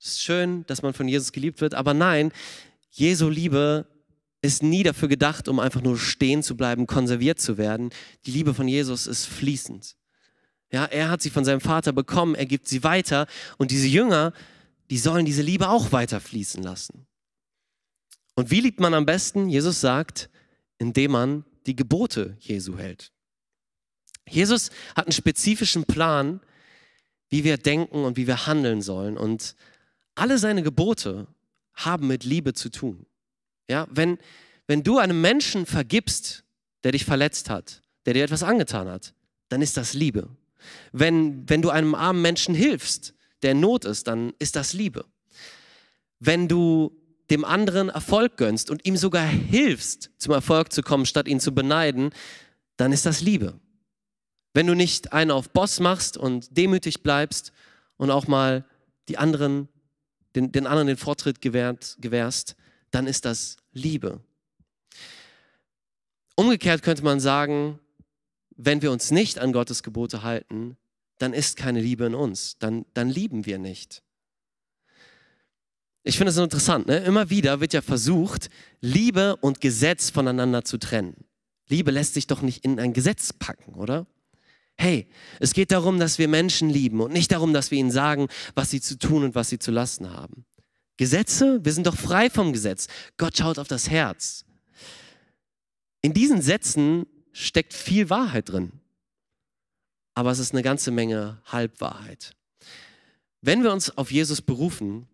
Es 0.00 0.06
ist 0.08 0.22
schön, 0.22 0.66
dass 0.66 0.82
man 0.82 0.92
von 0.92 1.06
Jesus 1.06 1.30
geliebt 1.32 1.60
wird, 1.60 1.74
aber 1.74 1.94
nein, 1.94 2.32
Jesu 2.90 3.28
Liebe 3.28 3.86
ist 4.40 4.62
nie 4.62 4.82
dafür 4.82 5.08
gedacht, 5.08 5.48
um 5.48 5.58
einfach 5.58 5.82
nur 5.82 5.98
stehen 5.98 6.42
zu 6.42 6.56
bleiben, 6.56 6.86
konserviert 6.86 7.40
zu 7.40 7.58
werden. 7.58 7.90
Die 8.26 8.30
Liebe 8.30 8.54
von 8.54 8.68
Jesus 8.68 9.06
ist 9.06 9.26
fließend. 9.26 9.96
Ja, 10.70 10.84
er 10.84 11.10
hat 11.10 11.22
sie 11.22 11.30
von 11.30 11.44
seinem 11.44 11.60
Vater 11.60 11.92
bekommen, 11.92 12.34
er 12.34 12.46
gibt 12.46 12.68
sie 12.68 12.84
weiter 12.84 13.26
und 13.56 13.70
diese 13.70 13.88
Jünger, 13.88 14.32
die 14.90 14.98
sollen 14.98 15.24
diese 15.24 15.42
Liebe 15.42 15.68
auch 15.68 15.92
weiter 15.92 16.20
fließen 16.20 16.62
lassen. 16.62 17.06
Und 18.34 18.50
wie 18.50 18.60
liebt 18.60 18.78
man 18.78 18.94
am 18.94 19.06
besten? 19.06 19.48
Jesus 19.48 19.80
sagt, 19.80 20.30
indem 20.78 21.12
man 21.12 21.44
die 21.66 21.74
Gebote 21.74 22.36
Jesu 22.38 22.78
hält. 22.78 23.12
Jesus 24.28 24.70
hat 24.94 25.06
einen 25.06 25.12
spezifischen 25.12 25.84
Plan, 25.84 26.40
wie 27.30 27.44
wir 27.44 27.58
denken 27.58 28.04
und 28.04 28.16
wie 28.16 28.26
wir 28.26 28.46
handeln 28.46 28.82
sollen. 28.82 29.16
Und 29.16 29.56
alle 30.14 30.38
seine 30.38 30.62
Gebote 30.62 31.26
haben 31.74 32.06
mit 32.06 32.24
Liebe 32.24 32.54
zu 32.54 32.70
tun. 32.70 33.06
Ja, 33.68 33.86
wenn, 33.90 34.18
wenn 34.66 34.82
du 34.82 34.98
einem 34.98 35.20
Menschen 35.20 35.66
vergibst, 35.66 36.44
der 36.84 36.92
dich 36.92 37.04
verletzt 37.04 37.50
hat, 37.50 37.82
der 38.06 38.14
dir 38.14 38.24
etwas 38.24 38.42
angetan 38.42 38.88
hat, 38.88 39.14
dann 39.48 39.62
ist 39.62 39.76
das 39.76 39.94
Liebe. 39.94 40.28
Wenn, 40.92 41.48
wenn 41.48 41.62
du 41.62 41.70
einem 41.70 41.94
armen 41.94 42.22
Menschen 42.22 42.54
hilfst, 42.54 43.14
der 43.42 43.52
in 43.52 43.60
Not 43.60 43.84
ist, 43.84 44.06
dann 44.06 44.32
ist 44.38 44.56
das 44.56 44.72
Liebe. 44.72 45.04
Wenn 46.18 46.48
du 46.48 46.92
dem 47.30 47.44
anderen 47.44 47.90
Erfolg 47.90 48.36
gönnst 48.36 48.70
und 48.70 48.84
ihm 48.86 48.96
sogar 48.96 49.26
hilfst, 49.26 50.10
zum 50.18 50.32
Erfolg 50.32 50.72
zu 50.72 50.82
kommen, 50.82 51.06
statt 51.06 51.28
ihn 51.28 51.40
zu 51.40 51.54
beneiden, 51.54 52.10
dann 52.76 52.92
ist 52.92 53.06
das 53.06 53.20
Liebe. 53.20 53.60
Wenn 54.54 54.66
du 54.66 54.74
nicht 54.74 55.12
einen 55.12 55.30
auf 55.30 55.50
Boss 55.50 55.78
machst 55.78 56.16
und 56.16 56.56
demütig 56.56 57.02
bleibst 57.02 57.52
und 57.96 58.10
auch 58.10 58.26
mal 58.26 58.64
die 59.08 59.18
anderen 59.18 59.68
den, 60.34 60.52
den 60.52 60.66
anderen 60.66 60.86
den 60.86 60.96
Vortritt 60.96 61.40
gewährt, 61.40 61.96
gewährst, 62.00 62.54
dann 62.90 63.06
ist 63.06 63.24
das 63.24 63.56
Liebe. 63.72 64.20
Umgekehrt 66.36 66.82
könnte 66.82 67.02
man 67.02 67.20
sagen, 67.20 67.78
wenn 68.56 68.82
wir 68.82 68.92
uns 68.92 69.10
nicht 69.10 69.38
an 69.38 69.52
Gottes 69.52 69.82
Gebote 69.82 70.22
halten, 70.22 70.76
dann 71.18 71.32
ist 71.32 71.56
keine 71.56 71.80
Liebe 71.80 72.06
in 72.06 72.14
uns, 72.14 72.58
dann, 72.58 72.84
dann 72.94 73.08
lieben 73.08 73.46
wir 73.46 73.58
nicht. 73.58 74.02
Ich 76.04 76.16
finde 76.16 76.30
es 76.30 76.36
interessant, 76.36 76.86
ne? 76.86 76.98
immer 76.98 77.28
wieder 77.28 77.60
wird 77.60 77.72
ja 77.72 77.82
versucht, 77.82 78.48
Liebe 78.80 79.36
und 79.36 79.60
Gesetz 79.60 80.10
voneinander 80.10 80.64
zu 80.64 80.78
trennen. 80.78 81.24
Liebe 81.68 81.90
lässt 81.90 82.14
sich 82.14 82.26
doch 82.26 82.40
nicht 82.40 82.64
in 82.64 82.80
ein 82.80 82.92
Gesetz 82.92 83.32
packen, 83.32 83.74
oder? 83.74 84.06
Hey, 84.76 85.08
es 85.40 85.52
geht 85.52 85.72
darum, 85.72 85.98
dass 85.98 86.18
wir 86.18 86.28
Menschen 86.28 86.70
lieben 86.70 87.00
und 87.00 87.12
nicht 87.12 87.32
darum, 87.32 87.52
dass 87.52 87.70
wir 87.70 87.78
ihnen 87.78 87.90
sagen, 87.90 88.28
was 88.54 88.70
sie 88.70 88.80
zu 88.80 88.96
tun 88.96 89.24
und 89.24 89.34
was 89.34 89.50
sie 89.50 89.58
zu 89.58 89.70
lassen 89.70 90.10
haben. 90.10 90.44
Gesetze, 90.98 91.64
wir 91.64 91.72
sind 91.72 91.86
doch 91.86 91.96
frei 91.96 92.28
vom 92.28 92.52
Gesetz. 92.52 92.88
Gott 93.16 93.38
schaut 93.38 93.58
auf 93.58 93.68
das 93.68 93.88
Herz. 93.88 94.44
In 96.02 96.12
diesen 96.12 96.42
Sätzen 96.42 97.06
steckt 97.32 97.72
viel 97.72 98.10
Wahrheit 98.10 98.50
drin, 98.50 98.72
aber 100.14 100.30
es 100.30 100.38
ist 100.38 100.52
eine 100.52 100.62
ganze 100.62 100.90
Menge 100.90 101.40
Halbwahrheit. 101.46 102.34
Wenn 103.40 103.62
wir 103.62 103.72
uns 103.72 103.96
auf 103.96 104.10
Jesus 104.10 104.42
berufen, 104.42 105.08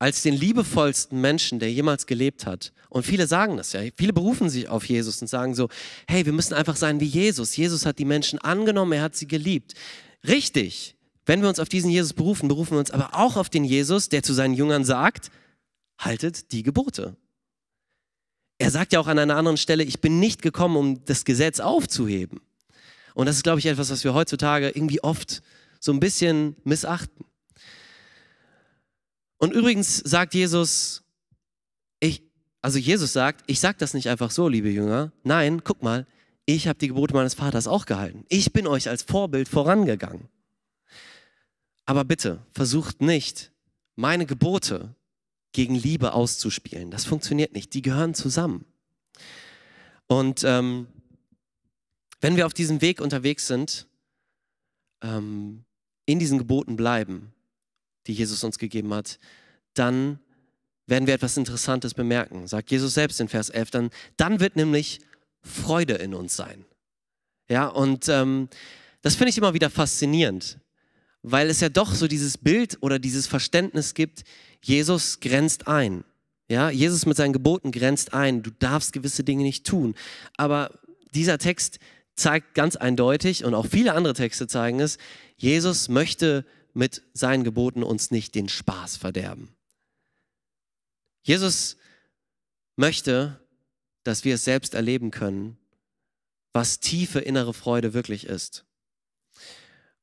als 0.00 0.22
den 0.22 0.34
liebevollsten 0.34 1.20
Menschen, 1.20 1.58
der 1.58 1.70
jemals 1.70 2.06
gelebt 2.06 2.46
hat. 2.46 2.72
Und 2.88 3.04
viele 3.04 3.26
sagen 3.26 3.58
das 3.58 3.74
ja. 3.74 3.82
Viele 3.98 4.14
berufen 4.14 4.48
sich 4.48 4.66
auf 4.66 4.86
Jesus 4.86 5.20
und 5.20 5.28
sagen 5.28 5.54
so, 5.54 5.68
hey, 6.08 6.24
wir 6.24 6.32
müssen 6.32 6.54
einfach 6.54 6.76
sein 6.76 7.00
wie 7.00 7.04
Jesus. 7.04 7.54
Jesus 7.54 7.84
hat 7.84 7.98
die 7.98 8.06
Menschen 8.06 8.38
angenommen, 8.38 8.94
er 8.94 9.02
hat 9.02 9.14
sie 9.14 9.28
geliebt. 9.28 9.74
Richtig. 10.26 10.96
Wenn 11.26 11.42
wir 11.42 11.48
uns 11.48 11.60
auf 11.60 11.68
diesen 11.68 11.90
Jesus 11.90 12.12
berufen, 12.12 12.48
berufen 12.48 12.72
wir 12.72 12.78
uns 12.78 12.90
aber 12.90 13.14
auch 13.14 13.36
auf 13.36 13.50
den 13.50 13.64
Jesus, 13.64 14.08
der 14.08 14.22
zu 14.22 14.32
seinen 14.32 14.54
Jüngern 14.54 14.84
sagt, 14.84 15.30
haltet 15.98 16.52
die 16.52 16.62
Gebote. 16.62 17.16
Er 18.58 18.70
sagt 18.70 18.92
ja 18.92 19.00
auch 19.00 19.06
an 19.06 19.18
einer 19.18 19.36
anderen 19.36 19.56
Stelle, 19.56 19.84
ich 19.84 20.00
bin 20.00 20.20
nicht 20.20 20.42
gekommen, 20.42 20.76
um 20.76 21.04
das 21.04 21.24
Gesetz 21.24 21.60
aufzuheben. 21.60 22.40
Und 23.14 23.26
das 23.26 23.36
ist, 23.36 23.42
glaube 23.42 23.58
ich, 23.58 23.66
etwas, 23.66 23.90
was 23.90 24.04
wir 24.04 24.14
heutzutage 24.14 24.68
irgendwie 24.68 25.02
oft 25.02 25.42
so 25.78 25.92
ein 25.92 26.00
bisschen 26.00 26.56
missachten. 26.64 27.24
Und 29.38 29.54
übrigens 29.54 29.96
sagt 29.96 30.34
Jesus, 30.34 31.02
ich, 32.00 32.22
also 32.60 32.78
Jesus 32.78 33.12
sagt, 33.12 33.42
ich 33.46 33.60
sage 33.60 33.78
das 33.78 33.94
nicht 33.94 34.08
einfach 34.08 34.30
so, 34.30 34.48
liebe 34.48 34.68
Jünger. 34.68 35.12
Nein, 35.22 35.62
guck 35.64 35.82
mal, 35.82 36.06
ich 36.44 36.68
habe 36.68 36.78
die 36.78 36.88
Gebote 36.88 37.14
meines 37.14 37.34
Vaters 37.34 37.66
auch 37.66 37.86
gehalten. 37.86 38.24
Ich 38.28 38.52
bin 38.52 38.66
euch 38.66 38.88
als 38.88 39.02
Vorbild 39.02 39.48
vorangegangen. 39.48 40.28
Aber 41.90 42.04
bitte, 42.04 42.38
versucht 42.52 43.02
nicht, 43.02 43.50
meine 43.96 44.24
Gebote 44.24 44.94
gegen 45.50 45.74
Liebe 45.74 46.12
auszuspielen. 46.12 46.92
Das 46.92 47.04
funktioniert 47.04 47.52
nicht. 47.52 47.74
Die 47.74 47.82
gehören 47.82 48.14
zusammen. 48.14 48.64
Und 50.06 50.44
ähm, 50.44 50.86
wenn 52.20 52.36
wir 52.36 52.46
auf 52.46 52.54
diesem 52.54 52.80
Weg 52.80 53.00
unterwegs 53.00 53.48
sind, 53.48 53.88
ähm, 55.02 55.64
in 56.06 56.20
diesen 56.20 56.38
Geboten 56.38 56.76
bleiben, 56.76 57.32
die 58.06 58.12
Jesus 58.12 58.44
uns 58.44 58.58
gegeben 58.58 58.94
hat, 58.94 59.18
dann 59.74 60.20
werden 60.86 61.08
wir 61.08 61.14
etwas 61.14 61.36
Interessantes 61.36 61.92
bemerken. 61.92 62.46
Sagt 62.46 62.70
Jesus 62.70 62.94
selbst 62.94 63.20
in 63.20 63.26
Vers 63.26 63.50
11, 63.50 63.70
dann, 63.72 63.90
dann 64.16 64.38
wird 64.38 64.54
nämlich 64.54 65.00
Freude 65.42 65.94
in 65.94 66.14
uns 66.14 66.36
sein. 66.36 66.64
Ja, 67.48 67.66
und 67.66 68.08
ähm, 68.08 68.48
das 69.02 69.16
finde 69.16 69.30
ich 69.30 69.38
immer 69.38 69.54
wieder 69.54 69.70
faszinierend, 69.70 70.60
weil 71.22 71.50
es 71.50 71.60
ja 71.60 71.68
doch 71.68 71.94
so 71.94 72.06
dieses 72.06 72.38
Bild 72.38 72.78
oder 72.80 72.98
dieses 72.98 73.26
Verständnis 73.26 73.94
gibt, 73.94 74.24
Jesus 74.62 75.20
grenzt 75.20 75.68
ein. 75.68 76.04
Ja, 76.48 76.70
Jesus 76.70 77.06
mit 77.06 77.16
seinen 77.16 77.32
Geboten 77.32 77.70
grenzt 77.70 78.12
ein. 78.12 78.42
Du 78.42 78.50
darfst 78.50 78.92
gewisse 78.92 79.22
Dinge 79.22 79.44
nicht 79.44 79.64
tun. 79.66 79.94
Aber 80.36 80.80
dieser 81.14 81.38
Text 81.38 81.78
zeigt 82.16 82.54
ganz 82.54 82.76
eindeutig 82.76 83.44
und 83.44 83.54
auch 83.54 83.66
viele 83.66 83.94
andere 83.94 84.14
Texte 84.14 84.46
zeigen 84.46 84.80
es, 84.80 84.98
Jesus 85.36 85.88
möchte 85.88 86.44
mit 86.74 87.02
seinen 87.14 87.44
Geboten 87.44 87.82
uns 87.82 88.10
nicht 88.10 88.34
den 88.34 88.48
Spaß 88.48 88.96
verderben. 88.96 89.48
Jesus 91.22 91.76
möchte, 92.76 93.40
dass 94.02 94.24
wir 94.24 94.34
es 94.34 94.44
selbst 94.44 94.74
erleben 94.74 95.10
können, 95.10 95.56
was 96.52 96.80
tiefe 96.80 97.20
innere 97.20 97.54
Freude 97.54 97.94
wirklich 97.94 98.26
ist. 98.26 98.64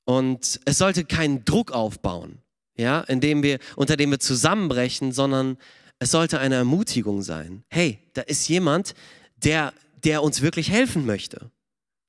Und 0.08 0.62
es 0.64 0.78
sollte 0.78 1.04
keinen 1.04 1.44
Druck 1.44 1.74
aufbauen, 1.74 2.38
ja, 2.78 3.02
indem 3.02 3.44
wir, 3.44 3.60
unter 3.76 3.98
dem 3.98 4.12
wir 4.12 4.22
zusammenbrechen, 4.22 5.12
sondern 5.12 5.58
es 6.00 6.12
sollte 6.12 6.40
eine 6.40 6.56
Ermutigung 6.56 7.24
sein. 7.24 7.66
Hey, 7.68 8.00
da 8.14 8.22
ist 8.22 8.48
jemand, 8.48 8.94
der, 9.36 9.74
der 10.06 10.24
uns 10.24 10.42
wirklich 10.42 10.72
helfen 10.72 11.06
möchte, 11.06 11.52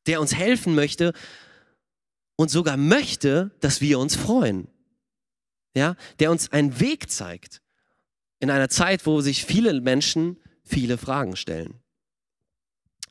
der 0.06 0.20
uns 0.20 0.32
helfen 0.32 0.76
möchte 0.76 1.12
und 2.36 2.52
sogar 2.52 2.76
möchte, 2.76 3.50
dass 3.58 3.80
wir 3.80 3.98
uns 3.98 4.14
freuen. 4.14 4.68
Ja, 5.74 5.96
der 6.20 6.30
uns 6.30 6.52
einen 6.52 6.78
Weg 6.78 7.10
zeigt 7.10 7.62
in 8.38 8.48
einer 8.48 8.68
Zeit, 8.68 9.06
wo 9.06 9.20
sich 9.22 9.44
viele 9.44 9.80
Menschen 9.80 10.38
viele 10.62 10.98
Fragen 10.98 11.34
stellen. 11.34 11.80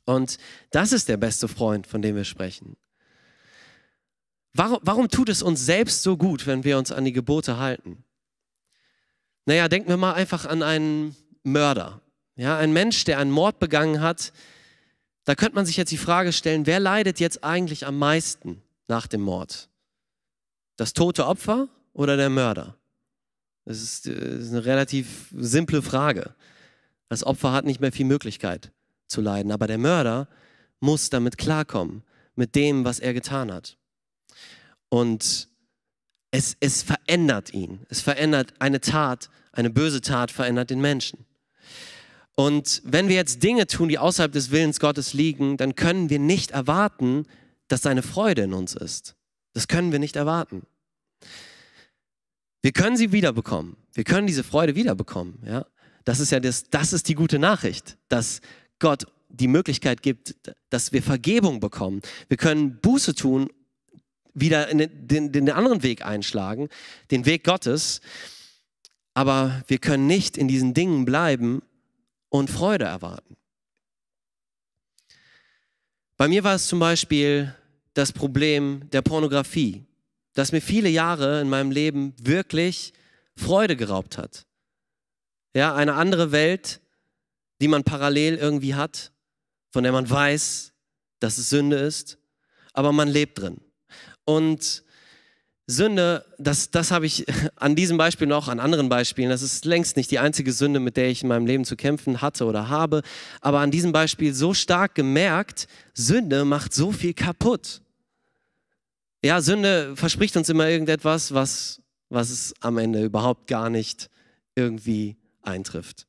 Und 0.06 0.38
das 0.70 0.94
ist 0.94 1.10
der 1.10 1.18
beste 1.18 1.50
Freund, 1.50 1.88
von 1.88 2.02
dem 2.02 2.16
wir 2.16 2.24
sprechen. 2.24 2.78
Warum, 4.58 4.80
warum 4.82 5.10
tut 5.10 5.30
es 5.30 5.42
uns 5.42 5.66
selbst 5.66 6.04
so 6.04 6.18
gut, 6.18 6.48
wenn 6.48 6.64
wir 6.64 6.78
uns 6.78 6.92
an 6.92 7.06
die 7.06 7.14
Gebote 7.14 7.58
halten? 7.58 8.04
Naja, 9.46 9.68
denken 9.68 9.90
wir 9.90 9.98
mal 9.98 10.14
einfach 10.14 10.46
an 10.46 10.64
einen 10.64 11.16
Mörder. 11.44 12.02
Ja, 12.36 12.58
ein 12.58 12.74
Mensch, 12.74 13.04
der 13.06 13.20
einen 13.20 13.32
Mord 13.32 13.60
begangen 13.60 14.02
hat. 14.02 14.34
Da 15.24 15.36
könnte 15.36 15.56
man 15.56 15.66
sich 15.66 15.78
jetzt 15.78 15.92
die 15.92 15.98
Frage 15.98 16.34
stellen, 16.34 16.66
wer 16.66 16.80
leidet 16.80 17.20
jetzt 17.20 17.44
eigentlich 17.44 17.86
am 17.86 17.98
meisten? 17.98 18.62
nach 18.88 19.08
dem 19.08 19.22
Mord? 19.22 19.70
Das 20.76 20.94
tote 20.94 21.26
Opfer 21.26 21.68
oder 21.94 22.18
der 22.18 22.30
Mörder? 22.30 22.78
Das 23.66 23.82
ist, 23.82 24.06
das 24.08 24.16
ist 24.16 24.52
eine 24.52 24.66
relativ 24.66 25.34
simple 25.36 25.82
Frage. 25.82 26.34
Das 27.10 27.24
Opfer 27.24 27.52
hat 27.52 27.66
nicht 27.66 27.82
mehr 27.82 27.92
viel 27.92 28.06
Möglichkeit 28.06 28.72
zu 29.08 29.22
leiden, 29.22 29.52
aber 29.52 29.68
der 29.68 29.78
Mörder 29.78 30.28
muss 30.80 31.10
damit 31.10 31.38
klarkommen, 31.38 32.04
mit 32.36 32.56
dem, 32.56 32.86
was 32.86 33.00
er 33.00 33.14
getan 33.14 33.52
hat. 33.52 33.77
Und 34.90 35.50
es, 36.32 36.58
es 36.60 36.84
verändert 36.84 37.54
ihn. 37.54 37.86
Es 37.90 38.02
verändert 38.02 38.54
eine 38.60 38.82
Tat, 38.82 39.30
eine 39.52 39.70
böse 39.70 40.02
Tat 40.02 40.32
verändert 40.32 40.70
den 40.70 40.82
Menschen. 40.82 41.26
Und 42.36 42.82
wenn 42.86 43.08
wir 43.08 43.16
jetzt 43.16 43.42
Dinge 43.42 43.66
tun, 43.66 43.90
die 43.90 43.98
außerhalb 43.98 44.32
des 44.32 44.52
Willens 44.52 44.80
Gottes 44.80 45.14
liegen, 45.14 45.58
dann 45.58 45.76
können 45.76 46.10
wir 46.10 46.20
nicht 46.20 46.52
erwarten, 46.52 47.26
dass 47.68 47.82
seine 47.82 48.04
Freude 48.04 48.44
in 48.44 48.54
uns 48.54 48.76
ist. 48.76 49.16
Das 49.54 49.68
können 49.68 49.92
wir 49.92 50.00
nicht 50.00 50.16
erwarten. 50.16 50.68
Wir 52.62 52.72
können 52.72 52.98
sie 52.98 53.12
wiederbekommen. 53.12 53.76
Wir 53.94 54.04
können 54.04 54.28
diese 54.28 54.44
Freude 54.44 54.76
wiederbekommen. 54.76 55.40
Ja? 55.46 55.66
Das 56.06 56.20
ist 56.20 56.32
ja 56.32 56.40
das, 56.40 56.70
das 56.70 56.94
ist 56.94 57.08
die 57.10 57.16
gute 57.16 57.40
Nachricht, 57.40 57.98
dass 58.08 58.42
Gott 58.78 59.08
die 59.30 59.48
Möglichkeit 59.48 60.04
gibt, 60.04 60.36
dass 60.70 60.92
wir 60.94 61.02
Vergebung 61.02 61.60
bekommen. 61.60 62.02
Wir 62.28 62.38
können 62.38 62.80
Buße 62.80 63.16
tun, 63.16 63.50
wieder 64.40 64.68
den, 64.68 65.08
den, 65.08 65.32
den 65.32 65.50
anderen 65.50 65.84
Weg 65.84 66.06
einschlagen, 66.06 66.70
den 67.12 67.26
Weg 67.26 67.44
Gottes. 67.44 68.02
Aber 69.14 69.64
wir 69.68 69.80
können 69.80 70.08
nicht 70.08 70.38
in 70.38 70.48
diesen 70.48 70.74
Dingen 70.74 71.06
bleiben 71.06 71.62
und 72.30 72.50
Freude 72.50 72.86
erwarten. 72.86 73.36
Bei 76.18 76.28
mir 76.28 76.44
war 76.44 76.56
es 76.56 76.68
zum 76.68 76.80
Beispiel 76.80 77.56
das 77.94 78.12
Problem 78.12 78.90
der 78.92 79.02
Pornografie, 79.02 79.84
das 80.34 80.52
mir 80.52 80.62
viele 80.62 80.90
Jahre 80.90 81.42
in 81.42 81.50
meinem 81.50 81.72
Leben 81.72 82.14
wirklich 82.22 82.94
Freude 83.36 83.76
geraubt 83.76 84.18
hat. 84.18 84.46
Ja, 85.56 85.74
eine 85.76 85.94
andere 85.94 86.32
Welt, 86.32 86.80
die 87.62 87.68
man 87.68 87.84
parallel 87.84 88.36
irgendwie 88.36 88.76
hat, 88.76 89.12
von 89.72 89.84
der 89.84 89.92
man 89.92 90.08
weiß, 90.10 90.74
dass 91.20 91.38
es 91.38 91.50
Sünde 91.50 91.78
ist, 91.78 92.18
aber 92.74 92.92
man 92.92 93.08
lebt 93.08 93.40
drin. 93.40 93.60
Und 94.28 94.84
Sünde, 95.68 96.26
das, 96.38 96.70
das 96.70 96.92
habe 96.92 97.06
ich 97.06 97.26
an 97.56 97.78
diesem 97.78 97.98
Beispiel 97.98 98.28
noch, 98.28 98.50
an 98.50 98.60
anderen 98.60 98.90
Beispielen, 98.90 99.30
das 99.30 99.42
ist 99.42 99.64
längst 99.64 99.96
nicht 99.96 100.12
die 100.12 100.20
einzige 100.20 100.52
Sünde, 100.52 100.82
mit 100.82 100.98
der 100.98 101.10
ich 101.10 101.24
in 101.24 101.30
meinem 101.30 101.46
Leben 101.46 101.64
zu 101.64 101.78
kämpfen 101.78 102.22
hatte 102.22 102.44
oder 102.44 102.68
habe, 102.68 103.04
aber 103.40 103.60
an 103.60 103.72
diesem 103.72 103.94
Beispiel 103.94 104.34
so 104.34 104.54
stark 104.54 104.96
gemerkt, 104.96 105.70
Sünde 105.94 106.44
macht 106.44 106.74
so 106.74 106.92
viel 106.92 107.14
kaputt. 107.14 107.82
Ja, 109.24 109.40
Sünde 109.40 109.96
verspricht 109.96 110.36
uns 110.36 110.50
immer 110.50 110.68
irgendetwas, 110.68 111.34
was, 111.34 111.82
was 112.10 112.30
es 112.30 112.54
am 112.60 112.78
Ende 112.78 113.06
überhaupt 113.06 113.48
gar 113.48 113.70
nicht 113.70 114.10
irgendwie 114.56 115.16
eintrifft. 115.42 116.06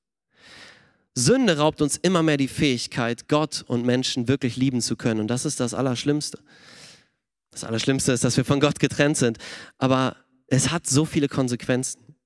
Sünde 1.15 1.59
raubt 1.59 1.83
uns 1.83 1.97
immer 1.97 2.25
mehr 2.25 2.37
die 2.37 2.49
Fähigkeit, 2.49 3.29
Gott 3.29 3.65
und 3.69 3.87
Menschen 3.87 4.27
wirklich 4.27 4.57
lieben 4.57 4.81
zu 4.81 4.97
können. 4.97 5.21
Und 5.21 5.29
das 5.29 5.45
ist 5.45 5.61
das 5.61 5.73
Allerschlimmste. 5.73 6.39
Das 7.50 7.64
Allerschlimmste 7.64 8.12
ist, 8.12 8.25
dass 8.25 8.37
wir 8.37 8.45
von 8.45 8.61
Gott 8.61 8.78
getrennt 8.78 9.17
sind. 9.17 9.38
Aber 9.78 10.17
es 10.47 10.71
hat 10.71 10.87
so 10.87 11.05
viele 11.05 11.28
Konsequenzen. 11.28 12.17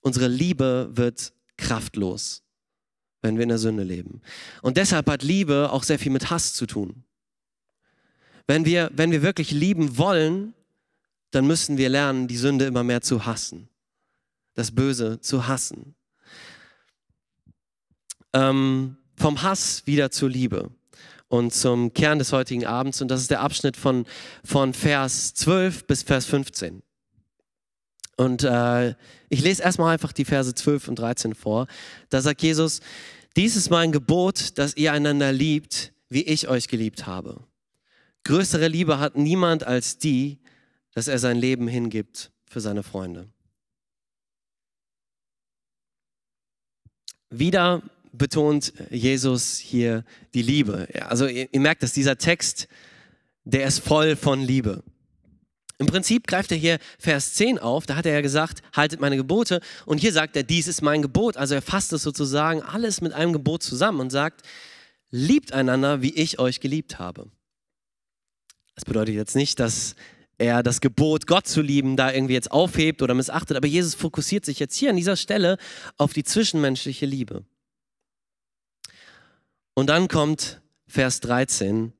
unsere 0.00 0.28
Liebe 0.28 0.90
wird 0.92 1.32
kraftlos, 1.56 2.42
wenn 3.20 3.36
wir 3.36 3.42
in 3.42 3.48
der 3.48 3.58
Sünde 3.58 3.82
leben. 3.82 4.22
Und 4.62 4.76
deshalb 4.76 5.08
hat 5.10 5.22
Liebe 5.22 5.70
auch 5.72 5.82
sehr 5.82 5.98
viel 5.98 6.12
mit 6.12 6.30
Hass 6.30 6.54
zu 6.54 6.66
tun. 6.66 7.04
Wenn 8.46 8.64
wir, 8.64 8.90
wenn 8.94 9.10
wir 9.10 9.22
wirklich 9.22 9.50
lieben 9.50 9.98
wollen, 9.98 10.54
dann 11.30 11.46
müssen 11.46 11.76
wir 11.76 11.88
lernen, 11.90 12.28
die 12.28 12.38
Sünde 12.38 12.64
immer 12.64 12.84
mehr 12.84 13.02
zu 13.02 13.26
hassen, 13.26 13.68
das 14.54 14.74
Böse 14.74 15.20
zu 15.20 15.46
hassen. 15.46 15.94
Ähm, 18.32 18.96
vom 19.16 19.42
Hass 19.42 19.86
wieder 19.86 20.10
zur 20.10 20.30
Liebe 20.30 20.70
und 21.28 21.52
zum 21.52 21.92
Kern 21.92 22.18
des 22.18 22.32
heutigen 22.32 22.66
Abends. 22.66 23.00
Und 23.00 23.08
das 23.08 23.20
ist 23.20 23.30
der 23.30 23.40
Abschnitt 23.40 23.76
von, 23.76 24.06
von 24.44 24.74
Vers 24.74 25.34
12 25.34 25.86
bis 25.86 26.02
Vers 26.02 26.26
15. 26.26 26.82
Und 28.16 28.42
äh, 28.42 28.94
ich 29.28 29.42
lese 29.42 29.62
erstmal 29.62 29.92
einfach 29.92 30.12
die 30.12 30.24
Verse 30.24 30.52
12 30.52 30.88
und 30.88 30.98
13 30.98 31.34
vor. 31.34 31.68
Da 32.08 32.20
sagt 32.20 32.42
Jesus, 32.42 32.80
dies 33.36 33.54
ist 33.54 33.70
mein 33.70 33.92
Gebot, 33.92 34.58
dass 34.58 34.76
ihr 34.76 34.92
einander 34.92 35.32
liebt, 35.32 35.92
wie 36.08 36.22
ich 36.22 36.48
euch 36.48 36.66
geliebt 36.66 37.06
habe. 37.06 37.44
Größere 38.24 38.66
Liebe 38.66 38.98
hat 38.98 39.16
niemand 39.16 39.64
als 39.64 39.98
die, 39.98 40.38
dass 40.94 41.06
er 41.06 41.18
sein 41.18 41.36
Leben 41.36 41.68
hingibt 41.68 42.32
für 42.46 42.60
seine 42.60 42.82
Freunde. 42.82 43.28
Wieder 47.30 47.82
betont 48.18 48.72
Jesus 48.90 49.58
hier 49.58 50.04
die 50.34 50.42
Liebe. 50.42 50.88
Also 51.08 51.26
ihr, 51.26 51.48
ihr 51.52 51.60
merkt, 51.60 51.82
dass 51.82 51.92
dieser 51.92 52.18
Text, 52.18 52.68
der 53.44 53.66
ist 53.66 53.78
voll 53.78 54.16
von 54.16 54.40
Liebe. 54.40 54.82
Im 55.78 55.86
Prinzip 55.86 56.26
greift 56.26 56.50
er 56.50 56.58
hier 56.58 56.78
Vers 56.98 57.34
10 57.34 57.60
auf, 57.60 57.86
da 57.86 57.94
hat 57.94 58.04
er 58.04 58.12
ja 58.12 58.20
gesagt, 58.20 58.62
haltet 58.72 59.00
meine 59.00 59.16
Gebote. 59.16 59.60
Und 59.86 59.98
hier 59.98 60.12
sagt 60.12 60.34
er, 60.34 60.42
dies 60.42 60.66
ist 60.66 60.82
mein 60.82 61.02
Gebot. 61.02 61.36
Also 61.36 61.54
er 61.54 61.62
fasst 61.62 61.92
es 61.92 62.02
sozusagen 62.02 62.62
alles 62.62 63.00
mit 63.00 63.12
einem 63.12 63.32
Gebot 63.32 63.62
zusammen 63.62 64.00
und 64.00 64.10
sagt, 64.10 64.42
liebt 65.10 65.52
einander, 65.52 66.02
wie 66.02 66.12
ich 66.12 66.40
euch 66.40 66.58
geliebt 66.58 66.98
habe. 66.98 67.30
Das 68.74 68.84
bedeutet 68.84 69.14
jetzt 69.14 69.36
nicht, 69.36 69.60
dass 69.60 69.94
er 70.36 70.62
das 70.62 70.80
Gebot, 70.80 71.26
Gott 71.26 71.46
zu 71.46 71.62
lieben, 71.62 71.96
da 71.96 72.12
irgendwie 72.12 72.34
jetzt 72.34 72.50
aufhebt 72.50 73.02
oder 73.02 73.14
missachtet, 73.14 73.56
aber 73.56 73.66
Jesus 73.66 73.94
fokussiert 73.94 74.44
sich 74.44 74.58
jetzt 74.58 74.76
hier 74.76 74.90
an 74.90 74.96
dieser 74.96 75.16
Stelle 75.16 75.58
auf 75.96 76.12
die 76.12 76.22
zwischenmenschliche 76.22 77.06
Liebe. 77.06 77.44
Und 79.78 79.86
dann 79.86 80.08
kommt 80.08 80.60
Vers 80.88 81.20
13. 81.20 81.92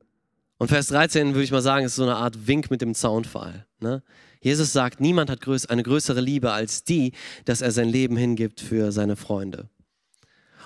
Und 0.56 0.66
Vers 0.66 0.88
13 0.88 1.28
würde 1.28 1.44
ich 1.44 1.52
mal 1.52 1.62
sagen, 1.62 1.86
ist 1.86 1.94
so 1.94 2.02
eine 2.02 2.16
Art 2.16 2.48
Wink 2.48 2.72
mit 2.72 2.80
dem 2.80 2.92
Zaunfall. 2.92 3.68
Ne? 3.78 4.02
Jesus 4.40 4.72
sagt, 4.72 5.00
niemand 5.00 5.30
hat 5.30 5.46
eine 5.68 5.84
größere 5.84 6.20
Liebe 6.20 6.50
als 6.50 6.82
die, 6.82 7.12
dass 7.44 7.60
er 7.60 7.70
sein 7.70 7.88
Leben 7.88 8.16
hingibt 8.16 8.60
für 8.60 8.90
seine 8.90 9.14
Freunde. 9.14 9.68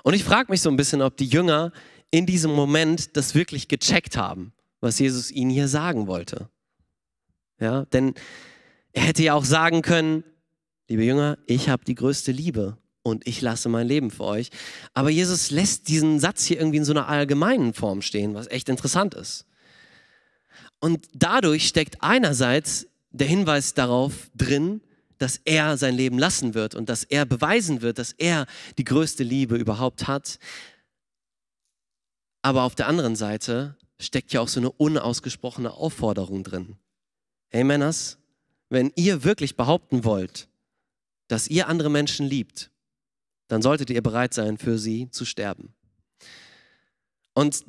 Und 0.01 0.15
ich 0.15 0.23
frage 0.23 0.51
mich 0.51 0.61
so 0.61 0.71
ein 0.71 0.75
bisschen, 0.75 1.03
ob 1.03 1.15
die 1.15 1.27
Jünger 1.27 1.71
in 2.09 2.25
diesem 2.25 2.51
Moment 2.51 3.15
das 3.15 3.35
wirklich 3.35 3.67
gecheckt 3.67 4.17
haben, 4.17 4.51
was 4.79 4.97
Jesus 4.97 5.29
ihnen 5.29 5.51
hier 5.51 5.67
sagen 5.67 6.07
wollte. 6.07 6.49
Ja, 7.59 7.85
denn 7.85 8.15
er 8.91 9.03
hätte 9.03 9.21
ja 9.21 9.35
auch 9.35 9.45
sagen 9.45 9.83
können, 9.83 10.23
liebe 10.87 11.03
Jünger, 11.03 11.37
ich 11.45 11.69
habe 11.69 11.85
die 11.85 11.93
größte 11.93 12.31
Liebe 12.31 12.79
und 13.03 13.27
ich 13.27 13.41
lasse 13.41 13.69
mein 13.69 13.87
Leben 13.87 14.09
für 14.09 14.23
euch. 14.23 14.49
Aber 14.93 15.09
Jesus 15.09 15.51
lässt 15.51 15.89
diesen 15.89 16.19
Satz 16.19 16.45
hier 16.45 16.57
irgendwie 16.57 16.77
in 16.77 16.85
so 16.85 16.93
einer 16.93 17.07
allgemeinen 17.07 17.73
Form 17.73 18.01
stehen, 18.01 18.33
was 18.33 18.47
echt 18.47 18.69
interessant 18.69 19.13
ist. 19.13 19.45
Und 20.79 21.07
dadurch 21.13 21.67
steckt 21.67 22.01
einerseits 22.01 22.87
der 23.11 23.27
Hinweis 23.27 23.73
darauf 23.73 24.31
drin, 24.35 24.81
dass 25.17 25.39
er 25.45 25.77
sein 25.77 25.95
Leben 25.95 26.17
lassen 26.17 26.53
wird 26.53 26.75
und 26.75 26.89
dass 26.89 27.03
er 27.03 27.25
beweisen 27.25 27.81
wird, 27.81 27.99
dass 27.99 28.13
er 28.13 28.45
die 28.77 28.83
größte 28.83 29.23
Liebe 29.23 29.55
überhaupt 29.55 30.07
hat. 30.07 30.39
Aber 32.41 32.63
auf 32.63 32.75
der 32.75 32.87
anderen 32.87 33.15
Seite 33.15 33.77
steckt 33.99 34.33
ja 34.33 34.41
auch 34.41 34.47
so 34.47 34.59
eine 34.59 34.71
unausgesprochene 34.71 35.71
Aufforderung 35.71 36.43
drin. 36.43 36.75
Hey 37.49 37.63
Männers, 37.63 38.17
wenn 38.69 38.91
ihr 38.95 39.23
wirklich 39.23 39.55
behaupten 39.55 40.03
wollt, 40.03 40.49
dass 41.27 41.47
ihr 41.47 41.67
andere 41.67 41.89
Menschen 41.89 42.25
liebt, 42.25 42.71
dann 43.53 43.61
solltet 43.61 43.91
ihr 43.91 44.01
bereit 44.01 44.33
sein, 44.33 44.57
für 44.57 44.79
sie 44.79 45.09
zu 45.11 45.25
sterben. 45.25 45.73
Und 47.33 47.63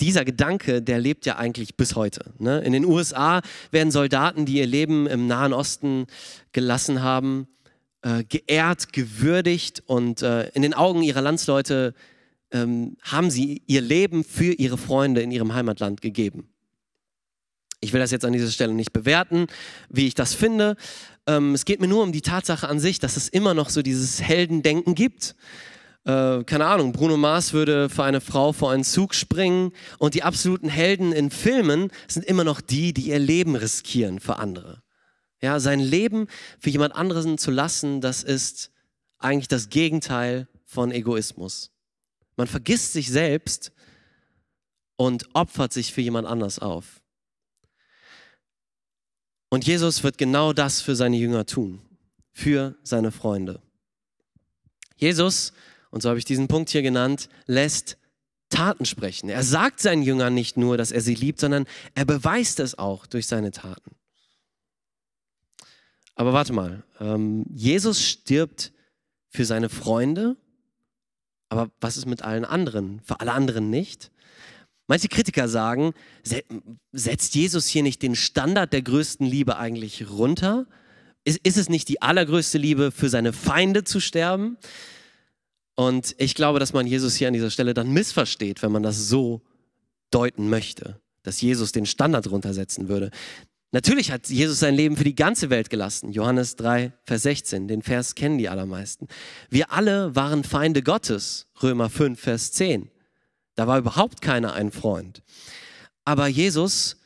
dieser 0.00 0.24
Gedanke, 0.24 0.80
der 0.80 0.98
lebt 0.98 1.26
ja 1.26 1.36
eigentlich 1.36 1.76
bis 1.76 1.96
heute. 1.96 2.32
Ne? 2.38 2.60
In 2.60 2.72
den 2.72 2.84
USA 2.84 3.42
werden 3.70 3.90
Soldaten, 3.90 4.46
die 4.46 4.58
ihr 4.58 4.66
Leben 4.66 5.06
im 5.06 5.26
Nahen 5.26 5.52
Osten 5.52 6.06
gelassen 6.52 7.02
haben, 7.02 7.48
äh, 8.02 8.22
geehrt, 8.24 8.92
gewürdigt 8.92 9.82
und 9.86 10.22
äh, 10.22 10.48
in 10.50 10.62
den 10.62 10.74
Augen 10.74 11.02
ihrer 11.02 11.20
Landsleute 11.20 11.94
ähm, 12.52 12.96
haben 13.02 13.30
sie 13.30 13.62
ihr 13.66 13.80
Leben 13.80 14.22
für 14.22 14.52
ihre 14.52 14.78
Freunde 14.78 15.20
in 15.20 15.32
ihrem 15.32 15.52
Heimatland 15.54 16.00
gegeben. 16.00 16.48
Ich 17.80 17.92
will 17.92 18.00
das 18.00 18.10
jetzt 18.10 18.24
an 18.24 18.32
dieser 18.32 18.50
Stelle 18.50 18.74
nicht 18.74 18.92
bewerten, 18.92 19.46
wie 19.88 20.06
ich 20.06 20.14
das 20.14 20.34
finde. 20.34 20.76
Ähm, 21.26 21.54
es 21.54 21.64
geht 21.64 21.80
mir 21.80 21.88
nur 21.88 22.02
um 22.02 22.12
die 22.12 22.22
Tatsache 22.22 22.68
an 22.68 22.80
sich, 22.80 22.98
dass 22.98 23.16
es 23.16 23.28
immer 23.28 23.54
noch 23.54 23.68
so 23.68 23.82
dieses 23.82 24.22
Heldendenken 24.22 24.94
gibt. 24.94 25.34
Äh, 26.04 26.44
keine 26.44 26.66
Ahnung, 26.66 26.92
Bruno 26.92 27.16
Mars 27.16 27.52
würde 27.52 27.88
für 27.88 28.04
eine 28.04 28.20
Frau 28.20 28.52
vor 28.52 28.70
einen 28.70 28.84
Zug 28.84 29.14
springen 29.14 29.72
und 29.98 30.14
die 30.14 30.22
absoluten 30.22 30.68
Helden 30.68 31.12
in 31.12 31.30
Filmen 31.30 31.90
sind 32.08 32.26
immer 32.26 32.44
noch 32.44 32.60
die, 32.60 32.92
die 32.92 33.08
ihr 33.08 33.18
Leben 33.18 33.56
riskieren 33.56 34.20
für 34.20 34.36
andere. 34.36 34.82
Ja, 35.40 35.60
sein 35.60 35.80
Leben 35.80 36.26
für 36.58 36.70
jemand 36.70 36.94
anderen 36.94 37.38
zu 37.38 37.50
lassen, 37.50 38.00
das 38.00 38.22
ist 38.22 38.70
eigentlich 39.18 39.48
das 39.48 39.70
Gegenteil 39.70 40.48
von 40.64 40.90
Egoismus. 40.90 41.70
Man 42.36 42.46
vergisst 42.46 42.92
sich 42.92 43.10
selbst 43.10 43.72
und 44.96 45.28
opfert 45.34 45.72
sich 45.72 45.92
für 45.92 46.00
jemand 46.00 46.26
anders 46.26 46.58
auf. 46.58 47.02
Und 49.54 49.64
Jesus 49.64 50.02
wird 50.02 50.18
genau 50.18 50.52
das 50.52 50.80
für 50.80 50.96
seine 50.96 51.16
Jünger 51.16 51.46
tun, 51.46 51.80
für 52.32 52.74
seine 52.82 53.12
Freunde. 53.12 53.62
Jesus, 54.96 55.52
und 55.92 56.02
so 56.02 56.08
habe 56.08 56.18
ich 56.18 56.24
diesen 56.24 56.48
Punkt 56.48 56.70
hier 56.70 56.82
genannt, 56.82 57.28
lässt 57.46 57.96
Taten 58.48 58.84
sprechen. 58.84 59.28
Er 59.28 59.44
sagt 59.44 59.78
seinen 59.78 60.02
Jüngern 60.02 60.34
nicht 60.34 60.56
nur, 60.56 60.76
dass 60.76 60.90
er 60.90 61.02
sie 61.02 61.14
liebt, 61.14 61.38
sondern 61.38 61.66
er 61.94 62.04
beweist 62.04 62.58
es 62.58 62.76
auch 62.76 63.06
durch 63.06 63.28
seine 63.28 63.52
Taten. 63.52 63.92
Aber 66.16 66.32
warte 66.32 66.52
mal, 66.52 66.82
ähm, 66.98 67.46
Jesus 67.54 68.02
stirbt 68.02 68.72
für 69.28 69.44
seine 69.44 69.68
Freunde, 69.68 70.36
aber 71.48 71.70
was 71.80 71.96
ist 71.96 72.06
mit 72.06 72.22
allen 72.22 72.44
anderen? 72.44 73.02
Für 73.04 73.20
alle 73.20 73.30
anderen 73.30 73.70
nicht? 73.70 74.10
Manche 74.86 75.08
Kritiker 75.08 75.48
sagen, 75.48 75.92
setzt 76.92 77.34
Jesus 77.34 77.66
hier 77.66 77.82
nicht 77.82 78.02
den 78.02 78.14
Standard 78.14 78.72
der 78.72 78.82
größten 78.82 79.26
Liebe 79.26 79.56
eigentlich 79.56 80.10
runter? 80.10 80.66
Ist, 81.24 81.40
ist 81.42 81.56
es 81.56 81.68
nicht 81.70 81.88
die 81.88 82.02
allergrößte 82.02 82.58
Liebe, 82.58 82.90
für 82.90 83.08
seine 83.08 83.32
Feinde 83.32 83.84
zu 83.84 84.00
sterben? 84.00 84.58
Und 85.74 86.14
ich 86.18 86.34
glaube, 86.34 86.60
dass 86.60 86.72
man 86.72 86.86
Jesus 86.86 87.16
hier 87.16 87.28
an 87.28 87.34
dieser 87.34 87.50
Stelle 87.50 87.74
dann 87.74 87.92
missversteht, 87.92 88.62
wenn 88.62 88.72
man 88.72 88.82
das 88.82 89.08
so 89.08 89.42
deuten 90.10 90.48
möchte, 90.48 91.00
dass 91.22 91.40
Jesus 91.40 91.72
den 91.72 91.86
Standard 91.86 92.30
runtersetzen 92.30 92.88
würde. 92.88 93.10
Natürlich 93.72 94.12
hat 94.12 94.28
Jesus 94.28 94.60
sein 94.60 94.76
Leben 94.76 94.96
für 94.96 95.02
die 95.02 95.16
ganze 95.16 95.50
Welt 95.50 95.68
gelassen. 95.68 96.12
Johannes 96.12 96.54
3, 96.54 96.92
Vers 97.02 97.22
16, 97.22 97.66
den 97.66 97.82
Vers 97.82 98.14
kennen 98.14 98.38
die 98.38 98.48
allermeisten. 98.48 99.08
Wir 99.50 99.72
alle 99.72 100.14
waren 100.14 100.44
Feinde 100.44 100.82
Gottes. 100.82 101.48
Römer 101.60 101.90
5, 101.90 102.20
Vers 102.20 102.52
10. 102.52 102.88
Da 103.54 103.66
war 103.66 103.78
überhaupt 103.78 104.20
keiner 104.20 104.52
ein 104.54 104.70
Freund. 104.70 105.22
Aber 106.04 106.26
Jesus 106.26 106.96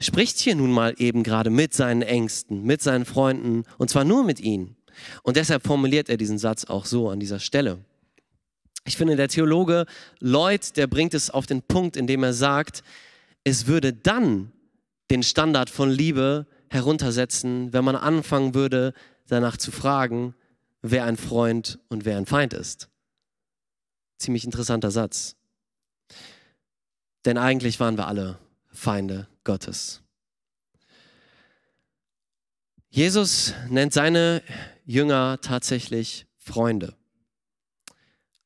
spricht 0.00 0.38
hier 0.38 0.54
nun 0.54 0.70
mal 0.70 0.94
eben 0.98 1.22
gerade 1.22 1.50
mit 1.50 1.74
seinen 1.74 2.02
Ängsten, 2.02 2.62
mit 2.62 2.82
seinen 2.82 3.04
Freunden 3.04 3.64
und 3.78 3.90
zwar 3.90 4.04
nur 4.04 4.24
mit 4.24 4.40
ihnen. 4.40 4.76
Und 5.22 5.36
deshalb 5.36 5.66
formuliert 5.66 6.08
er 6.08 6.16
diesen 6.16 6.38
Satz 6.38 6.64
auch 6.64 6.84
so 6.84 7.08
an 7.08 7.20
dieser 7.20 7.40
Stelle. 7.40 7.78
Ich 8.84 8.96
finde, 8.96 9.16
der 9.16 9.28
Theologe 9.28 9.86
Lloyd, 10.18 10.76
der 10.76 10.86
bringt 10.86 11.14
es 11.14 11.30
auf 11.30 11.46
den 11.46 11.62
Punkt, 11.62 11.96
indem 11.96 12.22
er 12.22 12.32
sagt, 12.32 12.82
es 13.44 13.66
würde 13.66 13.92
dann 13.92 14.52
den 15.10 15.22
Standard 15.22 15.70
von 15.70 15.90
Liebe 15.90 16.46
heruntersetzen, 16.70 17.72
wenn 17.72 17.84
man 17.84 17.96
anfangen 17.96 18.54
würde, 18.54 18.94
danach 19.26 19.56
zu 19.56 19.70
fragen, 19.70 20.34
wer 20.82 21.04
ein 21.04 21.16
Freund 21.16 21.78
und 21.88 22.04
wer 22.04 22.16
ein 22.16 22.26
Feind 22.26 22.52
ist. 22.52 22.88
Ziemlich 24.18 24.44
interessanter 24.44 24.90
Satz. 24.90 25.37
Denn 27.24 27.38
eigentlich 27.38 27.80
waren 27.80 27.96
wir 27.96 28.06
alle 28.06 28.38
Feinde 28.70 29.28
Gottes. 29.44 30.02
Jesus 32.90 33.54
nennt 33.68 33.92
seine 33.92 34.42
Jünger 34.84 35.38
tatsächlich 35.40 36.26
Freunde. 36.38 36.94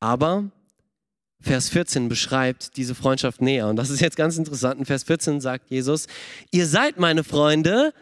Aber 0.01 0.51
Vers 1.41 1.69
14 1.71 2.09
beschreibt 2.09 2.77
diese 2.77 2.95
Freundschaft 2.95 3.41
näher. 3.41 3.69
Und 3.69 3.77
das 3.77 3.91
ist 3.91 4.01
jetzt 4.01 4.17
ganz 4.17 4.37
interessant. 4.37 4.79
In 4.79 4.87
Vers 4.87 5.05
14 5.05 5.41
sagt 5.41 5.71
Jesus, 5.71 6.07
ihr 6.51 6.67
seid 6.67 6.99
meine 6.99 7.25
Freunde, 7.25 7.93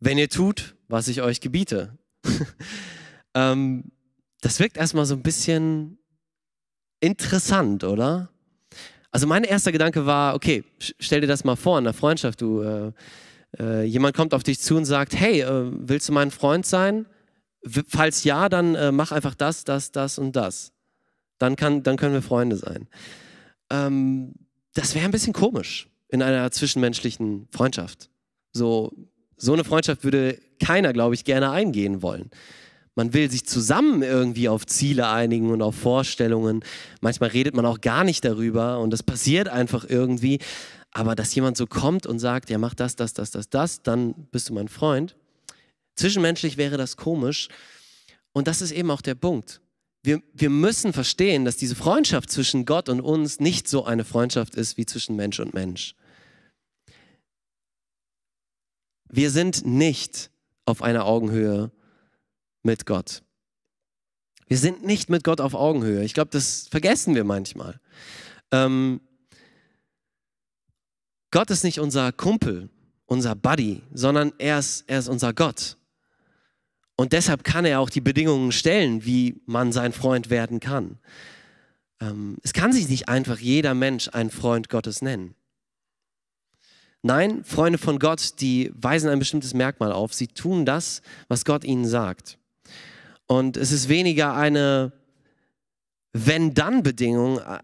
wenn 0.00 0.18
ihr 0.18 0.28
tut, 0.28 0.76
was 0.88 1.08
ich 1.08 1.22
euch 1.22 1.40
gebiete. 1.40 1.96
ähm, 3.34 3.90
das 4.40 4.60
wirkt 4.60 4.76
erstmal 4.76 5.06
so 5.06 5.14
ein 5.14 5.22
bisschen 5.22 5.98
interessant, 7.00 7.84
oder? 7.84 8.30
Also 9.10 9.26
mein 9.26 9.44
erster 9.44 9.72
Gedanke 9.72 10.06
war, 10.06 10.34
okay, 10.34 10.64
stell 10.98 11.20
dir 11.20 11.26
das 11.26 11.44
mal 11.44 11.56
vor 11.56 11.78
in 11.78 11.84
der 11.84 11.94
Freundschaft, 11.94 12.40
du, 12.40 12.62
äh, 12.62 12.92
äh, 13.58 13.82
jemand 13.84 14.14
kommt 14.14 14.34
auf 14.34 14.42
dich 14.42 14.60
zu 14.60 14.76
und 14.76 14.84
sagt, 14.84 15.14
hey, 15.18 15.40
äh, 15.40 15.70
willst 15.72 16.08
du 16.08 16.12
mein 16.12 16.30
Freund 16.30 16.66
sein? 16.66 17.06
W 17.62 17.82
falls 17.86 18.24
ja, 18.24 18.48
dann 18.48 18.74
äh, 18.74 18.92
mach 18.92 19.12
einfach 19.12 19.34
das, 19.34 19.64
das, 19.64 19.90
das 19.92 20.18
und 20.18 20.36
das. 20.36 20.72
Dann, 21.38 21.56
kann, 21.56 21.82
dann 21.82 21.96
können 21.96 22.14
wir 22.14 22.22
Freunde 22.22 22.56
sein. 22.56 22.88
Ähm, 23.70 24.34
das 24.74 24.94
wäre 24.94 25.04
ein 25.04 25.10
bisschen 25.10 25.32
komisch 25.32 25.88
in 26.08 26.22
einer 26.22 26.50
zwischenmenschlichen 26.50 27.48
Freundschaft. 27.50 28.10
So, 28.52 28.92
so 29.36 29.52
eine 29.52 29.64
Freundschaft 29.64 30.04
würde 30.04 30.38
keiner, 30.62 30.92
glaube 30.92 31.14
ich, 31.14 31.24
gerne 31.24 31.50
eingehen 31.50 32.02
wollen. 32.02 32.30
Man 32.98 33.14
will 33.14 33.30
sich 33.30 33.46
zusammen 33.46 34.02
irgendwie 34.02 34.48
auf 34.48 34.66
Ziele 34.66 35.08
einigen 35.08 35.52
und 35.52 35.62
auf 35.62 35.76
Vorstellungen. 35.76 36.64
Manchmal 37.00 37.30
redet 37.30 37.54
man 37.54 37.64
auch 37.64 37.80
gar 37.80 38.02
nicht 38.02 38.24
darüber 38.24 38.80
und 38.80 38.90
das 38.90 39.04
passiert 39.04 39.48
einfach 39.48 39.84
irgendwie. 39.88 40.40
Aber 40.90 41.14
dass 41.14 41.32
jemand 41.32 41.56
so 41.56 41.68
kommt 41.68 42.06
und 42.06 42.18
sagt, 42.18 42.50
ja, 42.50 42.58
mach 42.58 42.74
das, 42.74 42.96
das, 42.96 43.12
das, 43.14 43.30
das, 43.30 43.50
das, 43.50 43.82
dann 43.82 44.14
bist 44.32 44.48
du 44.48 44.54
mein 44.54 44.66
Freund. 44.66 45.14
Zwischenmenschlich 45.94 46.56
wäre 46.56 46.76
das 46.76 46.96
komisch. 46.96 47.46
Und 48.32 48.48
das 48.48 48.60
ist 48.60 48.72
eben 48.72 48.90
auch 48.90 49.00
der 49.00 49.14
Punkt. 49.14 49.60
Wir, 50.02 50.20
wir 50.32 50.50
müssen 50.50 50.92
verstehen, 50.92 51.44
dass 51.44 51.56
diese 51.56 51.76
Freundschaft 51.76 52.32
zwischen 52.32 52.64
Gott 52.64 52.88
und 52.88 53.00
uns 53.00 53.38
nicht 53.38 53.68
so 53.68 53.84
eine 53.84 54.04
Freundschaft 54.04 54.56
ist 54.56 54.76
wie 54.76 54.86
zwischen 54.86 55.14
Mensch 55.14 55.38
und 55.38 55.54
Mensch. 55.54 55.94
Wir 59.08 59.30
sind 59.30 59.64
nicht 59.64 60.32
auf 60.64 60.82
einer 60.82 61.06
Augenhöhe 61.06 61.70
mit 62.62 62.86
Gott. 62.86 63.22
Wir 64.46 64.58
sind 64.58 64.84
nicht 64.84 65.10
mit 65.10 65.24
Gott 65.24 65.40
auf 65.40 65.54
Augenhöhe. 65.54 66.04
Ich 66.04 66.14
glaube, 66.14 66.30
das 66.30 66.68
vergessen 66.68 67.14
wir 67.14 67.24
manchmal. 67.24 67.80
Ähm, 68.50 69.00
Gott 71.30 71.50
ist 71.50 71.64
nicht 71.64 71.80
unser 71.80 72.12
Kumpel, 72.12 72.70
unser 73.06 73.34
Buddy, 73.34 73.82
sondern 73.92 74.32
er 74.38 74.58
ist, 74.58 74.84
er 74.86 74.98
ist 74.98 75.08
unser 75.08 75.34
Gott. 75.34 75.76
Und 76.96 77.12
deshalb 77.12 77.44
kann 77.44 77.64
er 77.64 77.80
auch 77.80 77.90
die 77.90 78.00
Bedingungen 78.00 78.50
stellen, 78.50 79.04
wie 79.04 79.40
man 79.46 79.70
sein 79.70 79.92
Freund 79.92 80.30
werden 80.30 80.58
kann. 80.58 80.98
Ähm, 82.00 82.38
es 82.42 82.52
kann 82.52 82.72
sich 82.72 82.88
nicht 82.88 83.08
einfach 83.08 83.38
jeder 83.38 83.74
Mensch 83.74 84.08
ein 84.12 84.30
Freund 84.30 84.68
Gottes 84.68 85.02
nennen. 85.02 85.34
Nein, 87.02 87.44
Freunde 87.44 87.78
von 87.78 87.98
Gott, 87.98 88.40
die 88.40 88.72
weisen 88.74 89.08
ein 89.10 89.20
bestimmtes 89.20 89.54
Merkmal 89.54 89.92
auf. 89.92 90.12
Sie 90.14 90.26
tun 90.26 90.66
das, 90.66 91.02
was 91.28 91.44
Gott 91.44 91.62
ihnen 91.64 91.86
sagt. 91.86 92.38
Und 93.28 93.56
es 93.56 93.70
ist 93.72 93.88
weniger 93.88 94.34
eine 94.34 94.92
Wenn-Dann-Bedingung, 96.14 97.38
äh, 97.38 97.58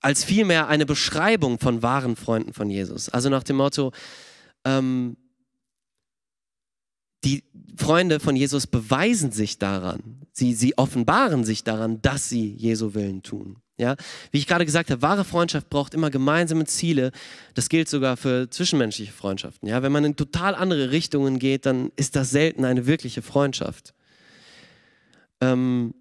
als 0.00 0.24
vielmehr 0.24 0.68
eine 0.68 0.84
Beschreibung 0.84 1.58
von 1.58 1.82
wahren 1.82 2.16
Freunden 2.16 2.52
von 2.52 2.68
Jesus. 2.68 3.08
Also 3.08 3.30
nach 3.30 3.44
dem 3.44 3.56
Motto, 3.56 3.92
ähm, 4.64 5.16
die 7.22 7.44
Freunde 7.76 8.20
von 8.20 8.36
Jesus 8.36 8.66
beweisen 8.66 9.32
sich 9.32 9.58
daran, 9.58 10.20
sie, 10.32 10.52
sie 10.52 10.76
offenbaren 10.76 11.44
sich 11.44 11.64
daran, 11.64 12.02
dass 12.02 12.28
sie 12.28 12.50
Jesu 12.50 12.92
Willen 12.94 13.22
tun. 13.22 13.56
Ja, 13.76 13.96
wie 14.30 14.38
ich 14.38 14.46
gerade 14.46 14.64
gesagt 14.64 14.90
habe, 14.90 15.02
wahre 15.02 15.24
Freundschaft 15.24 15.68
braucht 15.68 15.94
immer 15.94 16.10
gemeinsame 16.10 16.64
Ziele. 16.64 17.10
Das 17.54 17.68
gilt 17.68 17.88
sogar 17.88 18.16
für 18.16 18.48
zwischenmenschliche 18.48 19.12
Freundschaften. 19.12 19.68
Ja, 19.68 19.82
wenn 19.82 19.90
man 19.90 20.04
in 20.04 20.14
total 20.14 20.54
andere 20.54 20.92
Richtungen 20.92 21.40
geht, 21.40 21.66
dann 21.66 21.90
ist 21.96 22.14
das 22.14 22.30
selten 22.30 22.64
eine 22.64 22.86
wirkliche 22.86 23.20
Freundschaft. 23.20 23.92
Ähm, 25.44 25.94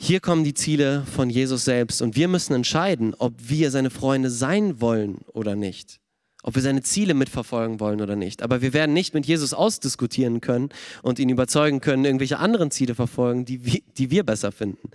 hier 0.00 0.20
kommen 0.20 0.44
die 0.44 0.54
Ziele 0.54 1.04
von 1.06 1.28
Jesus 1.28 1.64
selbst 1.64 2.02
und 2.02 2.14
wir 2.14 2.28
müssen 2.28 2.54
entscheiden, 2.54 3.14
ob 3.18 3.34
wir 3.38 3.70
seine 3.70 3.90
Freunde 3.90 4.30
sein 4.30 4.80
wollen 4.80 5.18
oder 5.32 5.56
nicht. 5.56 6.00
Ob 6.44 6.54
wir 6.54 6.62
seine 6.62 6.82
Ziele 6.82 7.14
mitverfolgen 7.14 7.80
wollen 7.80 8.00
oder 8.00 8.14
nicht. 8.14 8.42
Aber 8.42 8.62
wir 8.62 8.72
werden 8.72 8.92
nicht 8.92 9.12
mit 9.12 9.26
Jesus 9.26 9.52
ausdiskutieren 9.52 10.40
können 10.40 10.68
und 11.02 11.18
ihn 11.18 11.30
überzeugen 11.30 11.80
können, 11.80 12.04
irgendwelche 12.04 12.38
anderen 12.38 12.70
Ziele 12.70 12.94
verfolgen, 12.94 13.44
die, 13.44 13.64
wir, 13.64 13.80
die 13.96 14.10
wir 14.10 14.24
besser 14.24 14.52
finden. 14.52 14.90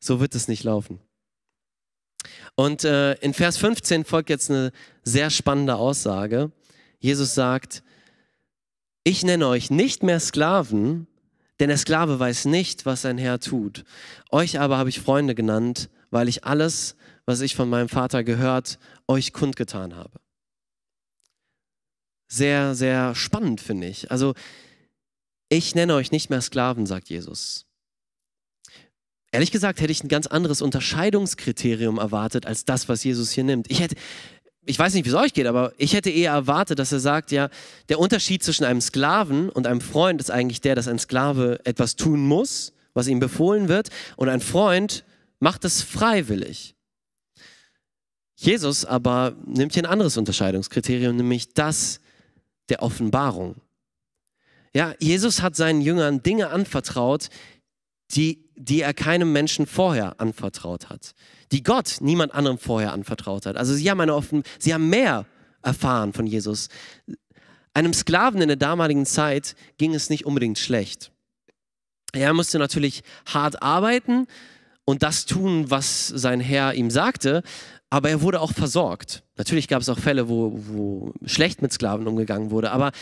So 0.00 0.18
wird 0.18 0.34
es 0.34 0.48
nicht 0.48 0.64
laufen. 0.64 0.98
Und 2.56 2.82
äh, 2.82 3.14
in 3.14 3.32
Vers 3.32 3.58
15 3.58 4.04
folgt 4.04 4.28
jetzt 4.28 4.50
eine 4.50 4.72
sehr 5.04 5.30
spannende 5.30 5.76
Aussage. 5.76 6.50
Jesus 6.98 7.34
sagt, 7.34 7.84
ich 9.04 9.22
nenne 9.22 9.46
euch 9.46 9.70
nicht 9.70 10.02
mehr 10.02 10.18
Sklaven, 10.18 11.06
denn 11.60 11.68
der 11.68 11.78
Sklave 11.78 12.18
weiß 12.18 12.46
nicht, 12.46 12.86
was 12.86 13.02
sein 13.02 13.18
Herr 13.18 13.40
tut. 13.40 13.84
Euch 14.30 14.60
aber 14.60 14.78
habe 14.78 14.90
ich 14.90 15.00
Freunde 15.00 15.34
genannt, 15.34 15.88
weil 16.10 16.28
ich 16.28 16.44
alles, 16.44 16.96
was 17.24 17.40
ich 17.40 17.56
von 17.56 17.68
meinem 17.68 17.88
Vater 17.88 18.24
gehört, 18.24 18.78
euch 19.08 19.32
kundgetan 19.32 19.96
habe. 19.96 20.20
Sehr, 22.28 22.74
sehr 22.74 23.14
spannend 23.14 23.60
finde 23.60 23.86
ich. 23.86 24.10
Also, 24.10 24.34
ich 25.48 25.74
nenne 25.74 25.94
euch 25.94 26.10
nicht 26.10 26.28
mehr 26.28 26.40
Sklaven, 26.40 26.86
sagt 26.86 27.08
Jesus. 27.08 27.66
Ehrlich 29.32 29.52
gesagt 29.52 29.80
hätte 29.80 29.92
ich 29.92 30.02
ein 30.02 30.08
ganz 30.08 30.26
anderes 30.26 30.62
Unterscheidungskriterium 30.62 31.98
erwartet 31.98 32.46
als 32.46 32.64
das, 32.64 32.88
was 32.88 33.04
Jesus 33.04 33.30
hier 33.30 33.44
nimmt. 33.44 33.70
Ich 33.70 33.80
hätte, 33.80 33.96
ich 34.66 34.78
weiß 34.78 34.94
nicht, 34.94 35.04
wie 35.04 35.10
es 35.10 35.14
euch 35.14 35.32
geht, 35.32 35.46
aber 35.46 35.72
ich 35.78 35.94
hätte 35.94 36.10
eher 36.10 36.32
erwartet, 36.32 36.78
dass 36.78 36.92
er 36.92 37.00
sagt, 37.00 37.30
ja, 37.30 37.48
der 37.88 37.98
Unterschied 37.98 38.42
zwischen 38.42 38.64
einem 38.64 38.80
Sklaven 38.80 39.48
und 39.48 39.66
einem 39.66 39.80
Freund 39.80 40.20
ist 40.20 40.30
eigentlich 40.30 40.60
der, 40.60 40.74
dass 40.74 40.88
ein 40.88 40.98
Sklave 40.98 41.60
etwas 41.64 41.96
tun 41.96 42.20
muss, 42.26 42.72
was 42.92 43.06
ihm 43.06 43.20
befohlen 43.20 43.68
wird, 43.68 43.90
und 44.16 44.28
ein 44.28 44.40
Freund 44.40 45.04
macht 45.38 45.64
es 45.64 45.82
freiwillig. 45.82 46.74
Jesus 48.34 48.84
aber 48.84 49.34
nimmt 49.46 49.74
hier 49.74 49.84
ein 49.84 49.90
anderes 49.90 50.16
Unterscheidungskriterium, 50.16 51.16
nämlich 51.16 51.54
das 51.54 52.00
der 52.68 52.82
Offenbarung. 52.82 53.54
Ja, 54.74 54.94
Jesus 54.98 55.40
hat 55.40 55.56
seinen 55.56 55.80
Jüngern 55.80 56.22
Dinge 56.22 56.50
anvertraut, 56.50 57.28
die 58.10 58.45
die 58.56 58.80
er 58.80 58.94
keinem 58.94 59.32
Menschen 59.32 59.66
vorher 59.66 60.20
anvertraut 60.20 60.88
hat, 60.88 61.12
die 61.52 61.62
Gott 61.62 61.98
niemand 62.00 62.34
anderem 62.34 62.58
vorher 62.58 62.92
anvertraut 62.92 63.46
hat. 63.46 63.56
Also 63.56 63.74
sie 63.74 63.90
haben, 63.90 64.00
eine 64.00 64.14
offen, 64.14 64.42
sie 64.58 64.74
haben 64.74 64.88
mehr 64.88 65.26
erfahren 65.62 66.12
von 66.12 66.26
Jesus. 66.26 66.68
Einem 67.74 67.92
Sklaven 67.92 68.40
in 68.40 68.48
der 68.48 68.56
damaligen 68.56 69.04
Zeit 69.04 69.54
ging 69.76 69.94
es 69.94 70.08
nicht 70.08 70.24
unbedingt 70.24 70.58
schlecht. 70.58 71.12
Er 72.12 72.32
musste 72.32 72.58
natürlich 72.58 73.02
hart 73.26 73.62
arbeiten 73.62 74.26
und 74.86 75.02
das 75.02 75.26
tun, 75.26 75.70
was 75.70 76.08
sein 76.08 76.40
Herr 76.40 76.74
ihm 76.74 76.90
sagte, 76.90 77.42
aber 77.90 78.08
er 78.08 78.22
wurde 78.22 78.40
auch 78.40 78.52
versorgt. 78.52 79.22
Natürlich 79.36 79.68
gab 79.68 79.82
es 79.82 79.88
auch 79.88 79.98
Fälle, 79.98 80.28
wo, 80.28 80.52
wo 80.54 81.12
schlecht 81.24 81.60
mit 81.60 81.72
Sklaven 81.72 82.06
umgegangen 82.06 82.50
wurde, 82.50 82.70
aber 82.70 82.92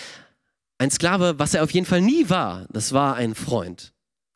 ein 0.79 0.91
Sklave, 0.91 1.39
was 1.39 1.55
er 1.55 1.63
auf 1.63 1.71
jeden 1.71 1.87
Fall 1.87 2.01
nie 2.01 2.29
war, 2.29 2.67
das 2.71 2.93
war 2.93 3.15
ein 3.15 3.35
Freund. 3.35 3.93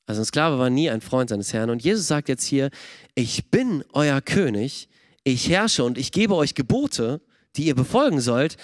Also 0.08 0.22
ein 0.22 0.24
Sklave 0.24 0.58
war 0.58 0.70
nie 0.70 0.88
ein 0.88 1.02
Freund 1.02 1.28
seines 1.28 1.52
Herrn. 1.52 1.68
Und 1.68 1.84
Jesus 1.84 2.08
sagt 2.08 2.30
jetzt 2.30 2.44
hier, 2.44 2.70
ich 3.14 3.50
bin 3.50 3.84
euer 3.92 4.22
König, 4.22 4.88
ich 5.22 5.50
herrsche 5.50 5.84
und 5.84 5.98
ich 5.98 6.12
gebe 6.12 6.34
euch 6.34 6.54
Gebote, 6.54 7.20
die 7.56 7.66
ihr 7.66 7.74
befolgen 7.74 8.22
sollt. 8.22 8.56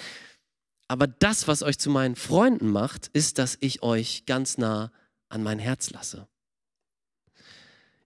Aber 0.89 1.07
das, 1.07 1.47
was 1.47 1.63
euch 1.63 1.79
zu 1.79 1.91
meinen 1.91 2.17
Freunden 2.17 2.71
macht, 2.71 3.09
ist, 3.09 3.37
dass 3.37 3.59
ich 3.61 3.83
euch 3.83 4.25
ganz 4.25 4.57
nah 4.57 4.91
an 5.29 5.43
mein 5.43 5.59
Herz 5.59 5.91
lasse. 5.91 6.27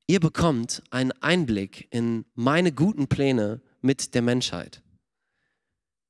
Ihr 0.09 0.18
bekommt 0.18 0.83
einen 0.90 1.12
Einblick 1.12 1.87
in 1.92 2.24
meine 2.35 2.72
guten 2.72 3.07
Pläne 3.07 3.61
mit 3.83 4.16
der 4.16 4.22
Menschheit. 4.22 4.83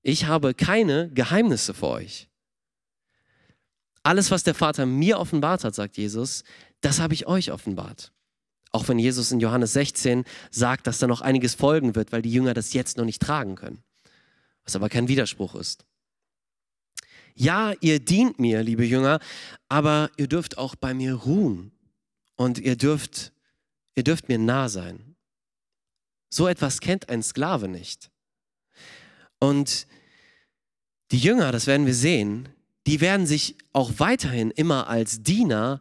Ich 0.00 0.24
habe 0.24 0.54
keine 0.54 1.10
Geheimnisse 1.10 1.74
für 1.74 1.88
euch. 1.88 2.28
Alles, 4.02 4.30
was 4.30 4.44
der 4.44 4.54
Vater 4.54 4.86
mir 4.86 5.18
offenbart 5.18 5.64
hat, 5.64 5.74
sagt 5.74 5.98
Jesus, 5.98 6.42
das 6.80 7.00
habe 7.00 7.14
ich 7.14 7.26
euch 7.26 7.50
offenbart. 7.52 8.12
Auch 8.70 8.86
wenn 8.88 8.98
Jesus 8.98 9.32
in 9.32 9.40
Johannes 9.40 9.72
16 9.72 10.24
sagt, 10.50 10.86
dass 10.86 10.98
da 10.98 11.06
noch 11.06 11.20
einiges 11.20 11.54
folgen 11.54 11.94
wird, 11.94 12.12
weil 12.12 12.22
die 12.22 12.32
Jünger 12.32 12.54
das 12.54 12.72
jetzt 12.72 12.96
noch 12.98 13.04
nicht 13.04 13.22
tragen 13.22 13.54
können. 13.54 13.82
Was 14.64 14.76
aber 14.76 14.88
kein 14.88 15.08
Widerspruch 15.08 15.54
ist. 15.54 15.86
Ja, 17.34 17.72
ihr 17.80 18.00
dient 18.00 18.38
mir, 18.38 18.62
liebe 18.62 18.84
Jünger, 18.84 19.20
aber 19.68 20.10
ihr 20.16 20.26
dürft 20.26 20.58
auch 20.58 20.74
bei 20.74 20.92
mir 20.92 21.14
ruhen 21.14 21.72
und 22.36 22.58
ihr 22.58 22.76
dürft, 22.76 23.32
ihr 23.94 24.04
dürft 24.04 24.28
mir 24.28 24.38
nah 24.38 24.68
sein. 24.68 25.16
So 26.30 26.46
etwas 26.46 26.80
kennt 26.80 27.08
ein 27.08 27.22
Sklave 27.22 27.68
nicht. 27.68 28.10
Und 29.38 29.86
die 31.10 31.18
Jünger, 31.18 31.52
das 31.52 31.66
werden 31.66 31.86
wir 31.86 31.94
sehen, 31.94 32.48
die 32.86 33.00
werden 33.00 33.26
sich 33.26 33.56
auch 33.72 33.92
weiterhin 33.98 34.50
immer 34.50 34.88
als 34.88 35.22
Diener 35.22 35.80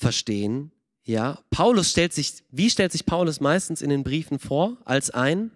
verstehen. 0.00 0.72
Ja, 1.04 1.40
Paulus 1.50 1.90
stellt 1.90 2.12
sich, 2.12 2.44
wie 2.50 2.70
stellt 2.70 2.92
sich 2.92 3.06
Paulus 3.06 3.40
meistens 3.40 3.82
in 3.82 3.90
den 3.90 4.04
Briefen 4.04 4.38
vor? 4.38 4.78
Als 4.84 5.10
ein 5.10 5.50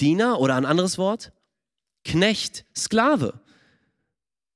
Diener 0.00 0.40
oder 0.40 0.54
ein 0.56 0.66
anderes 0.66 0.98
Wort? 0.98 1.32
Knecht, 2.04 2.64
Sklave. 2.76 3.40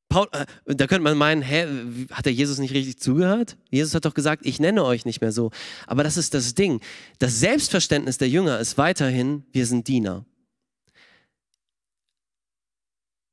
Paul, 0.08 0.28
äh, 0.32 0.46
da 0.66 0.86
könnte 0.86 1.04
man 1.04 1.16
meinen, 1.16 1.42
hä, 1.42 1.66
hat 2.10 2.26
der 2.26 2.34
Jesus 2.34 2.58
nicht 2.58 2.74
richtig 2.74 2.98
zugehört? 2.98 3.56
Jesus 3.70 3.94
hat 3.94 4.04
doch 4.04 4.14
gesagt, 4.14 4.44
ich 4.44 4.60
nenne 4.60 4.84
euch 4.84 5.06
nicht 5.06 5.20
mehr 5.20 5.32
so. 5.32 5.50
Aber 5.86 6.04
das 6.04 6.16
ist 6.16 6.34
das 6.34 6.54
Ding. 6.54 6.80
Das 7.18 7.40
Selbstverständnis 7.40 8.18
der 8.18 8.28
Jünger 8.28 8.58
ist 8.60 8.76
weiterhin, 8.76 9.44
wir 9.52 9.66
sind 9.66 9.88
Diener. 9.88 10.26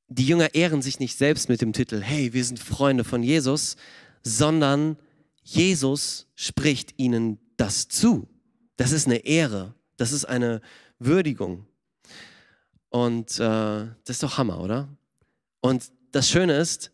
Die 0.09 0.25
Jünger 0.25 0.55
ehren 0.55 0.81
sich 0.81 0.99
nicht 0.99 1.17
selbst 1.17 1.49
mit 1.49 1.61
dem 1.61 1.71
Titel, 1.71 2.01
hey, 2.01 2.33
wir 2.33 2.43
sind 2.43 2.59
Freunde 2.59 3.03
von 3.03 3.23
Jesus, 3.23 3.75
sondern 4.23 4.97
Jesus 5.43 6.27
spricht 6.35 6.93
ihnen 6.97 7.39
das 7.57 7.87
zu. 7.87 8.27
Das 8.75 8.91
ist 8.91 9.07
eine 9.07 9.25
Ehre, 9.25 9.75
das 9.97 10.11
ist 10.11 10.25
eine 10.25 10.61
Würdigung. 10.97 11.65
Und 12.89 13.39
äh, 13.39 13.39
das 13.39 13.93
ist 14.07 14.23
doch 14.23 14.37
Hammer, 14.37 14.61
oder? 14.61 14.89
Und 15.61 15.91
das 16.11 16.29
Schöne 16.29 16.57
ist, 16.57 16.91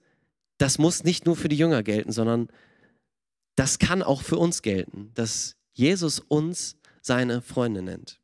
das 0.57 0.77
muss 0.77 1.03
nicht 1.03 1.25
nur 1.25 1.35
für 1.35 1.47
die 1.47 1.57
Jünger 1.57 1.83
gelten, 1.83 2.11
sondern 2.11 2.49
das 3.55 3.79
kann 3.79 4.03
auch 4.03 4.21
für 4.21 4.37
uns 4.37 4.61
gelten, 4.61 5.11
dass 5.13 5.55
Jesus 5.73 6.19
uns 6.19 6.77
seine 7.01 7.41
Freunde 7.41 7.81
nennt. 7.81 8.19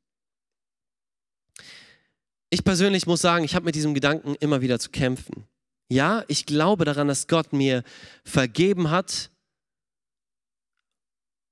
Ich 2.53 2.65
persönlich 2.65 3.07
muss 3.07 3.21
sagen, 3.21 3.45
ich 3.45 3.55
habe 3.55 3.63
mit 3.63 3.75
diesem 3.75 3.93
Gedanken 3.93 4.35
immer 4.35 4.61
wieder 4.61 4.77
zu 4.77 4.89
kämpfen. 4.89 5.45
Ja, 5.87 6.25
ich 6.27 6.45
glaube 6.45 6.83
daran, 6.83 7.07
dass 7.07 7.27
Gott 7.27 7.53
mir 7.53 7.83
vergeben 8.25 8.91
hat, 8.91 9.31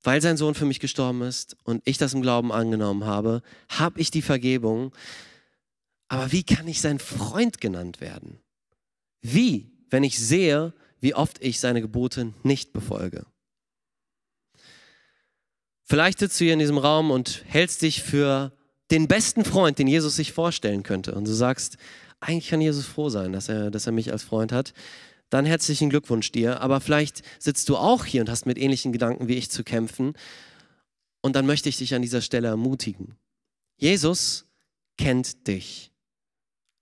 weil 0.03 0.21
sein 0.21 0.35
Sohn 0.35 0.55
für 0.55 0.65
mich 0.65 0.81
gestorben 0.81 1.21
ist 1.21 1.55
und 1.63 1.81
ich 1.85 1.97
das 1.97 2.13
im 2.13 2.21
Glauben 2.21 2.51
angenommen 2.51 3.05
habe, 3.05 3.41
habe 3.69 4.01
ich 4.01 4.12
die 4.12 4.21
Vergebung. 4.21 4.93
Aber 6.09 6.33
wie 6.33 6.43
kann 6.43 6.67
ich 6.67 6.81
sein 6.81 6.99
Freund 6.99 7.62
genannt 7.62 8.01
werden? 8.01 8.41
Wie, 9.21 9.71
wenn 9.89 10.03
ich 10.03 10.19
sehe, 10.19 10.73
wie 10.99 11.15
oft 11.15 11.41
ich 11.41 11.62
seine 11.62 11.79
Gebote 11.79 12.33
nicht 12.43 12.73
befolge? 12.73 13.25
Vielleicht 15.85 16.19
sitzt 16.19 16.39
du 16.41 16.43
hier 16.43 16.53
in 16.53 16.59
diesem 16.59 16.77
Raum 16.77 17.09
und 17.09 17.45
hältst 17.47 17.83
dich 17.83 18.03
für 18.03 18.51
den 18.91 19.08
besten 19.08 19.45
Freund, 19.45 19.80
den 19.80 19.88
Jesus 19.88 20.15
sich 20.15 20.32
vorstellen 20.32 20.84
könnte. 20.84 21.13
Und 21.13 21.28
du 21.28 21.34
sagst, 21.34 21.78
eigentlich 22.19 22.49
kann 22.49 22.62
Jesus 22.62 22.86
froh 22.86 23.10
sein, 23.10 23.34
dass 23.34 23.49
er, 23.49 23.71
dass 23.71 23.86
er 23.86 23.91
mich 23.91 24.12
als 24.12 24.23
Freund 24.23 24.52
hat. 24.52 24.73
Dann 25.30 25.45
herzlichen 25.45 25.89
Glückwunsch 25.89 26.32
dir. 26.32 26.62
Aber 26.62 26.82
vielleicht 26.82 27.21
sitzt 27.38 27.69
du 27.69 27.78
auch 27.78 28.06
hier 28.06 28.21
und 28.21 28.30
hast 28.30 28.45
mit 28.45 28.58
ähnlichen 28.58 28.91
Gedanken 28.91 29.28
wie 29.28 29.36
ich 29.36 29.49
zu 29.49 29.63
kämpfen. 29.63 30.13
Und 31.21 31.36
dann 31.36 31.45
möchte 31.45 31.69
ich 31.69 31.78
dich 31.78 31.93
an 31.93 32.02
dieser 32.02 32.21
Stelle 32.21 32.47
ermutigen. 32.47 33.15
Jesus 33.78 34.45
kennt 34.97 35.47
dich. 35.47 35.91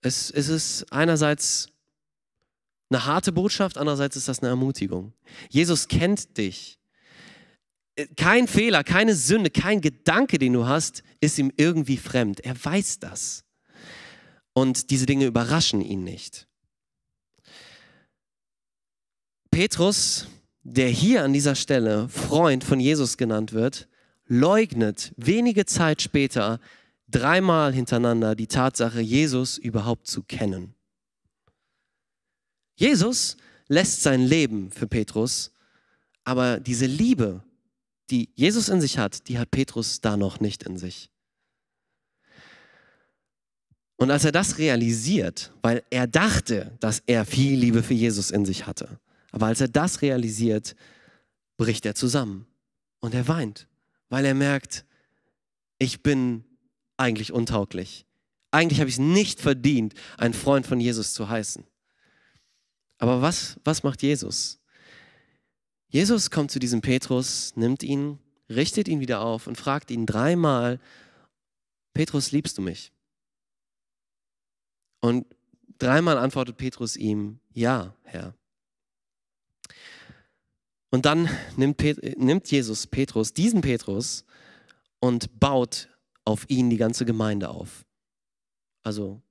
Es, 0.00 0.30
es 0.30 0.48
ist 0.48 0.92
einerseits 0.92 1.68
eine 2.90 3.04
harte 3.04 3.32
Botschaft, 3.32 3.76
andererseits 3.76 4.16
ist 4.16 4.28
das 4.28 4.40
eine 4.40 4.48
Ermutigung. 4.48 5.12
Jesus 5.50 5.88
kennt 5.88 6.38
dich. 6.38 6.77
Kein 8.16 8.46
Fehler, 8.46 8.84
keine 8.84 9.14
Sünde, 9.14 9.50
kein 9.50 9.80
Gedanke, 9.80 10.38
den 10.38 10.52
du 10.52 10.66
hast, 10.66 11.02
ist 11.20 11.38
ihm 11.38 11.52
irgendwie 11.56 11.96
fremd. 11.96 12.40
Er 12.40 12.54
weiß 12.62 13.00
das. 13.00 13.44
Und 14.52 14.90
diese 14.90 15.06
Dinge 15.06 15.26
überraschen 15.26 15.80
ihn 15.80 16.04
nicht. 16.04 16.46
Petrus, 19.50 20.28
der 20.62 20.88
hier 20.88 21.24
an 21.24 21.32
dieser 21.32 21.54
Stelle 21.54 22.08
Freund 22.08 22.62
von 22.62 22.78
Jesus 22.78 23.16
genannt 23.16 23.52
wird, 23.52 23.88
leugnet 24.26 25.12
wenige 25.16 25.66
Zeit 25.66 26.02
später 26.02 26.60
dreimal 27.08 27.72
hintereinander 27.72 28.34
die 28.34 28.46
Tatsache, 28.46 29.00
Jesus 29.00 29.58
überhaupt 29.58 30.06
zu 30.06 30.22
kennen. 30.22 30.74
Jesus 32.76 33.36
lässt 33.66 34.02
sein 34.02 34.22
Leben 34.22 34.70
für 34.70 34.86
Petrus, 34.86 35.52
aber 36.24 36.60
diese 36.60 36.86
Liebe, 36.86 37.42
die 38.10 38.30
Jesus 38.34 38.68
in 38.68 38.80
sich 38.80 38.98
hat, 38.98 39.28
die 39.28 39.38
hat 39.38 39.50
Petrus 39.50 40.00
da 40.00 40.16
noch 40.16 40.40
nicht 40.40 40.62
in 40.62 40.78
sich. 40.78 41.10
Und 43.96 44.10
als 44.10 44.24
er 44.24 44.32
das 44.32 44.58
realisiert, 44.58 45.52
weil 45.60 45.82
er 45.90 46.06
dachte, 46.06 46.76
dass 46.80 47.02
er 47.06 47.24
viel 47.24 47.58
Liebe 47.58 47.82
für 47.82 47.94
Jesus 47.94 48.30
in 48.30 48.46
sich 48.46 48.66
hatte, 48.66 49.00
aber 49.32 49.46
als 49.46 49.60
er 49.60 49.68
das 49.68 50.02
realisiert, 50.02 50.76
bricht 51.56 51.84
er 51.84 51.94
zusammen 51.94 52.46
und 53.00 53.14
er 53.14 53.26
weint, 53.26 53.66
weil 54.08 54.24
er 54.24 54.34
merkt, 54.34 54.84
ich 55.78 56.02
bin 56.02 56.44
eigentlich 56.96 57.32
untauglich. 57.32 58.06
Eigentlich 58.50 58.80
habe 58.80 58.88
ich 58.88 58.96
es 58.96 59.00
nicht 59.00 59.40
verdient, 59.40 59.94
ein 60.16 60.32
Freund 60.32 60.66
von 60.66 60.80
Jesus 60.80 61.12
zu 61.12 61.28
heißen. 61.28 61.64
Aber 62.98 63.20
was, 63.20 63.56
was 63.64 63.82
macht 63.82 64.02
Jesus? 64.02 64.58
Jesus 65.88 66.30
kommt 66.30 66.50
zu 66.50 66.58
diesem 66.58 66.80
Petrus, 66.80 67.56
nimmt 67.56 67.82
ihn, 67.82 68.18
richtet 68.50 68.88
ihn 68.88 69.00
wieder 69.00 69.20
auf 69.20 69.46
und 69.46 69.56
fragt 69.56 69.90
ihn 69.90 70.04
dreimal, 70.04 70.80
Petrus, 71.94 72.30
liebst 72.30 72.58
du 72.58 72.62
mich? 72.62 72.92
Und 75.00 75.26
dreimal 75.78 76.18
antwortet 76.18 76.56
Petrus 76.56 76.96
ihm, 76.96 77.40
ja, 77.52 77.94
Herr. 78.04 78.34
Und 80.90 81.06
dann 81.06 81.28
nimmt, 81.56 81.76
Pet 81.76 82.18
nimmt 82.18 82.50
Jesus 82.50 82.86
Petrus, 82.86 83.32
diesen 83.32 83.60
Petrus, 83.60 84.24
und 85.00 85.38
baut 85.38 85.88
auf 86.24 86.48
ihn 86.48 86.70
die 86.70 86.76
ganze 86.76 87.04
Gemeinde 87.04 87.50
auf. 87.50 87.86
Also 88.82 89.22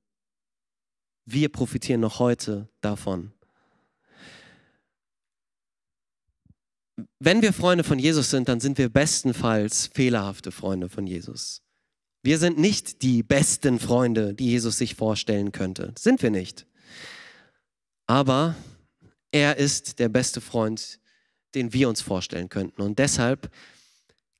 wir 1.25 1.49
profitieren 1.49 2.01
noch 2.01 2.19
heute 2.19 2.69
davon. 2.81 3.33
Wenn 7.19 7.41
wir 7.41 7.53
Freunde 7.53 7.83
von 7.83 7.99
Jesus 7.99 8.29
sind, 8.29 8.49
dann 8.49 8.59
sind 8.59 8.77
wir 8.77 8.89
bestenfalls 8.89 9.87
fehlerhafte 9.87 10.51
Freunde 10.51 10.89
von 10.89 11.05
Jesus. 11.05 11.61
Wir 12.23 12.39
sind 12.39 12.57
nicht 12.57 13.03
die 13.03 13.23
besten 13.23 13.79
Freunde, 13.79 14.33
die 14.33 14.47
Jesus 14.47 14.77
sich 14.77 14.95
vorstellen 14.95 15.51
könnte. 15.51 15.93
Sind 15.97 16.21
wir 16.21 16.31
nicht. 16.31 16.65
Aber 18.07 18.55
er 19.31 19.57
ist 19.57 19.99
der 19.99 20.09
beste 20.09 20.41
Freund, 20.41 20.99
den 21.55 21.73
wir 21.73 21.89
uns 21.89 22.01
vorstellen 22.01 22.49
könnten. 22.49 22.81
Und 22.81 22.99
deshalb 22.99 23.51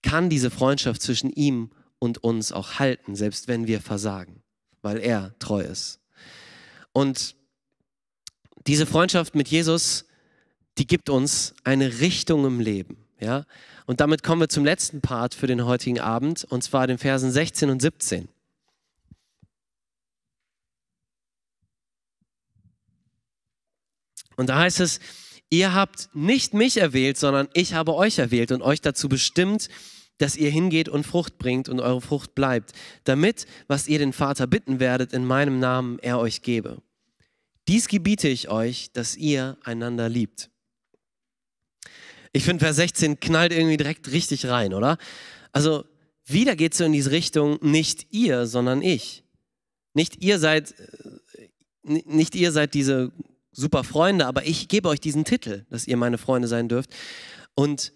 kann 0.02 0.30
diese 0.30 0.50
Freundschaft 0.50 1.02
zwischen 1.02 1.30
ihm 1.30 1.72
und 2.00 2.24
uns 2.24 2.52
auch 2.52 2.80
halten, 2.80 3.16
selbst 3.16 3.48
wenn 3.48 3.68
wir 3.68 3.82
versagen, 3.82 4.44
weil 4.82 4.98
er 4.98 5.38
treu 5.40 5.62
ist. 5.62 6.00
Und 6.94 7.36
diese 8.66 8.86
Freundschaft 8.86 9.36
mit 9.36 9.48
Jesus 9.48 10.06
die 10.78 10.88
gibt 10.88 11.10
uns 11.10 11.54
eine 11.64 12.00
Richtung 12.00 12.46
im 12.46 12.60
Leben. 12.60 12.98
Ja? 13.20 13.46
Und 13.86 14.00
damit 14.00 14.24
kommen 14.24 14.42
wir 14.42 14.50
zum 14.50 14.66
letzten 14.66 15.02
Part 15.02 15.34
für 15.34 15.48
den 15.48 15.66
heutigen 15.66 16.00
Abend, 16.00 16.44
und 16.44 16.64
zwar 16.64 16.88
den 16.88 16.98
Versen 16.98 17.32
16 17.32 17.70
und 17.70 17.82
17. 17.82 18.28
Und 24.36 24.50
da 24.50 24.60
heißt 24.60 24.82
es, 24.82 25.00
ihr 25.50 25.74
habt 25.74 26.10
nicht 26.14 26.54
mich 26.54 26.78
erwählt, 26.78 27.18
sondern 27.18 27.50
ich 27.54 27.74
habe 27.74 27.96
euch 27.96 28.20
erwählt 28.20 28.52
und 28.52 28.62
euch 28.62 28.82
dazu 28.82 29.10
bestimmt, 29.10 29.70
dass 30.20 30.36
ihr 30.36 30.50
hingeht 30.50 30.90
und 30.90 31.06
Frucht 31.06 31.38
bringt 31.38 31.70
und 31.70 31.80
eure 31.80 32.02
Frucht 32.02 32.36
bleibt, 32.36 32.74
damit, 33.04 33.46
was 33.68 33.88
ihr 33.88 34.00
den 34.00 34.14
Vater 34.14 34.48
bitten 34.48 34.80
werdet, 34.80 35.14
in 35.14 35.26
meinem 35.26 35.60
Namen 35.60 36.00
er 36.00 36.20
euch 36.20 36.42
gebe. 36.42 36.82
Dies 37.68 37.88
gebiete 37.88 38.28
ich 38.28 38.50
euch, 38.50 38.92
dass 38.94 39.16
ihr 39.16 39.58
einander 39.64 40.08
liebt. 40.08 40.50
Ich 42.38 42.44
finde, 42.44 42.64
Vers 42.64 42.76
16 42.76 43.20
knallt 43.20 43.52
irgendwie 43.52 43.78
direkt 43.78 44.12
richtig 44.12 44.46
rein, 44.46 44.76
oder? 44.76 45.00
Also 45.54 45.86
wieder 46.24 46.56
geht 46.56 46.74
es 46.74 46.78
so 46.78 46.84
in 46.84 46.92
diese 46.92 47.10
Richtung, 47.10 47.58
nicht 47.62 48.14
ihr, 48.14 48.46
sondern 48.46 48.84
ich. 48.84 49.24
Nicht 49.96 50.24
ihr 50.24 50.38
seid, 50.38 50.76
äh, 51.84 52.02
nicht 52.06 52.36
ihr 52.36 52.52
seid 52.52 52.76
diese 52.76 53.12
super 53.52 53.84
Freunde, 53.84 54.28
aber 54.28 54.46
ich 54.46 54.68
gebe 54.68 54.88
euch 54.88 55.00
diesen 55.00 55.26
Titel, 55.26 55.66
dass 55.72 55.88
ihr 55.88 55.98
meine 55.98 56.20
Freunde 56.20 56.48
sein 56.48 56.70
dürft. 56.70 56.92
Und 57.56 57.92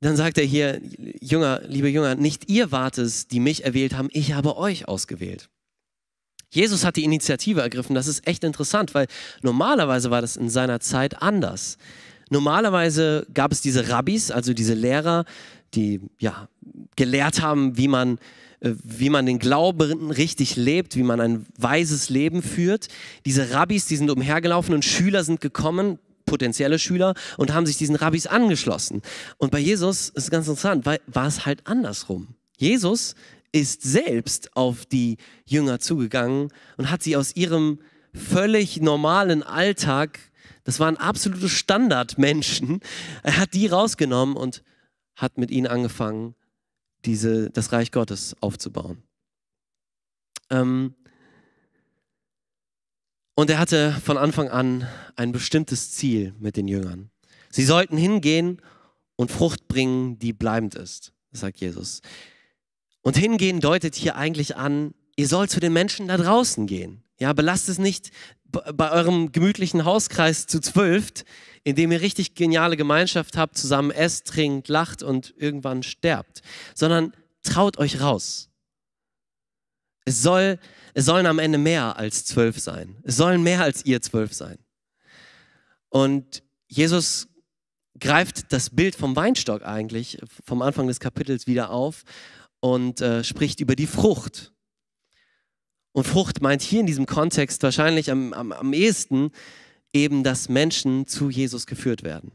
dann 0.00 0.14
sagt 0.14 0.38
er 0.38 0.44
hier, 0.44 0.80
Jünger, 1.20 1.60
liebe 1.66 1.88
Jünger, 1.88 2.14
nicht 2.14 2.48
ihr 2.48 2.70
wart 2.70 2.98
es, 2.98 3.26
die 3.26 3.40
mich 3.40 3.64
erwählt 3.64 3.94
haben, 3.94 4.10
ich 4.12 4.32
habe 4.32 4.56
euch 4.56 4.86
ausgewählt. 4.86 5.48
Jesus 6.50 6.84
hat 6.84 6.94
die 6.94 7.02
Initiative 7.02 7.62
ergriffen. 7.62 7.96
Das 7.96 8.06
ist 8.06 8.28
echt 8.28 8.44
interessant, 8.44 8.94
weil 8.94 9.08
normalerweise 9.42 10.12
war 10.12 10.20
das 10.20 10.36
in 10.36 10.50
seiner 10.50 10.78
Zeit 10.78 11.20
anders. 11.20 11.78
Normalerweise 12.30 13.26
gab 13.32 13.52
es 13.52 13.60
diese 13.60 13.88
Rabbis, 13.88 14.30
also 14.30 14.52
diese 14.52 14.74
Lehrer, 14.74 15.24
die 15.74 16.00
ja, 16.18 16.48
gelehrt 16.96 17.40
haben, 17.40 17.76
wie 17.76 17.88
man, 17.88 18.18
äh, 18.60 18.72
wie 18.82 19.10
man 19.10 19.26
den 19.26 19.38
Glauben 19.38 20.10
richtig 20.10 20.56
lebt, 20.56 20.96
wie 20.96 21.02
man 21.02 21.20
ein 21.20 21.46
weises 21.58 22.08
Leben 22.08 22.42
führt. 22.42 22.88
Diese 23.24 23.52
Rabbis, 23.52 23.86
die 23.86 23.96
sind 23.96 24.10
umhergelaufen 24.10 24.74
und 24.74 24.84
Schüler 24.84 25.22
sind 25.22 25.40
gekommen, 25.40 25.98
potenzielle 26.24 26.78
Schüler, 26.78 27.14
und 27.36 27.54
haben 27.54 27.66
sich 27.66 27.78
diesen 27.78 27.94
Rabbis 27.94 28.26
angeschlossen. 28.26 29.02
Und 29.38 29.52
bei 29.52 29.60
Jesus 29.60 30.08
ist 30.08 30.24
es 30.24 30.30
ganz 30.30 30.48
interessant, 30.48 30.84
weil 30.84 31.00
war 31.06 31.26
es 31.26 31.46
halt 31.46 31.66
andersrum. 31.66 32.28
Jesus 32.58 33.14
ist 33.52 33.82
selbst 33.82 34.56
auf 34.56 34.84
die 34.86 35.18
Jünger 35.44 35.78
zugegangen 35.78 36.48
und 36.76 36.90
hat 36.90 37.02
sie 37.02 37.16
aus 37.16 37.36
ihrem 37.36 37.78
völlig 38.12 38.80
normalen 38.80 39.42
Alltag 39.42 40.18
Das 40.66 40.80
waren 40.80 40.96
absolute 40.96 41.48
Standardmenschen. 41.48 42.80
Er 43.22 43.36
hat 43.36 43.54
die 43.54 43.68
rausgenommen 43.68 44.36
und 44.36 44.64
hat 45.14 45.38
mit 45.38 45.52
ihnen 45.52 45.68
angefangen, 45.68 46.34
diese, 47.04 47.50
das 47.50 47.70
Reich 47.70 47.92
Gottes 47.92 48.34
aufzubauen. 48.40 49.04
Ähm, 50.50 50.96
und 53.36 53.48
er 53.48 53.60
hatte 53.60 53.92
von 54.04 54.18
Anfang 54.18 54.48
an 54.48 54.88
ein 55.14 55.30
bestimmtes 55.30 55.92
Ziel 55.92 56.34
mit 56.40 56.56
den 56.56 56.66
Jüngern. 56.66 57.10
Sie 57.48 57.64
sollten 57.64 57.96
hingehen 57.96 58.60
und 59.14 59.30
Frucht 59.30 59.68
bringen, 59.68 60.18
die 60.18 60.32
bleibend 60.32 60.74
ist, 60.74 61.12
sagt 61.30 61.60
Jesus. 61.60 62.00
Und 63.02 63.16
hingehen 63.16 63.60
deutet 63.60 63.94
hier 63.94 64.16
eigentlich 64.16 64.56
an, 64.56 64.94
ihr 65.14 65.28
sollt 65.28 65.52
zu 65.52 65.60
den 65.60 65.72
Menschen 65.72 66.08
da 66.08 66.16
draußen 66.16 66.66
gehen. 66.66 67.04
Ja, 67.20 67.32
belasst 67.34 67.68
es 67.68 67.78
nicht 67.78 68.10
bei 68.50 68.90
eurem 68.90 69.32
gemütlichen 69.32 69.84
Hauskreis 69.84 70.46
zu 70.46 70.60
zwölft, 70.60 71.24
in 71.64 71.74
dem 71.74 71.92
ihr 71.92 72.00
richtig 72.00 72.34
geniale 72.34 72.76
Gemeinschaft 72.76 73.36
habt, 73.36 73.58
zusammen 73.58 73.90
esst, 73.90 74.26
trinkt, 74.26 74.68
lacht 74.68 75.02
und 75.02 75.34
irgendwann 75.36 75.82
sterbt, 75.82 76.42
sondern 76.74 77.12
traut 77.42 77.78
euch 77.78 78.00
raus. 78.00 78.50
Es, 80.04 80.22
soll, 80.22 80.58
es 80.94 81.04
sollen 81.04 81.26
am 81.26 81.40
Ende 81.40 81.58
mehr 81.58 81.96
als 81.98 82.24
zwölf 82.24 82.60
sein. 82.60 82.96
Es 83.02 83.16
sollen 83.16 83.42
mehr 83.42 83.62
als 83.62 83.84
ihr 83.84 84.00
zwölf 84.00 84.32
sein. 84.32 84.58
Und 85.88 86.44
Jesus 86.68 87.28
greift 87.98 88.52
das 88.52 88.70
Bild 88.70 88.94
vom 88.94 89.16
Weinstock 89.16 89.64
eigentlich 89.64 90.18
vom 90.44 90.62
Anfang 90.62 90.86
des 90.86 91.00
Kapitels 91.00 91.46
wieder 91.46 91.70
auf 91.70 92.02
und 92.60 93.00
äh, 93.00 93.24
spricht 93.24 93.60
über 93.60 93.76
die 93.76 93.86
Frucht. 93.86 94.52
Und 95.96 96.06
Frucht 96.06 96.42
meint 96.42 96.60
hier 96.60 96.80
in 96.80 96.86
diesem 96.86 97.06
Kontext 97.06 97.62
wahrscheinlich 97.62 98.10
am, 98.10 98.34
am, 98.34 98.52
am 98.52 98.74
ehesten 98.74 99.30
eben, 99.94 100.24
dass 100.24 100.50
Menschen 100.50 101.06
zu 101.06 101.30
Jesus 101.30 101.64
geführt 101.64 102.02
werden. 102.02 102.32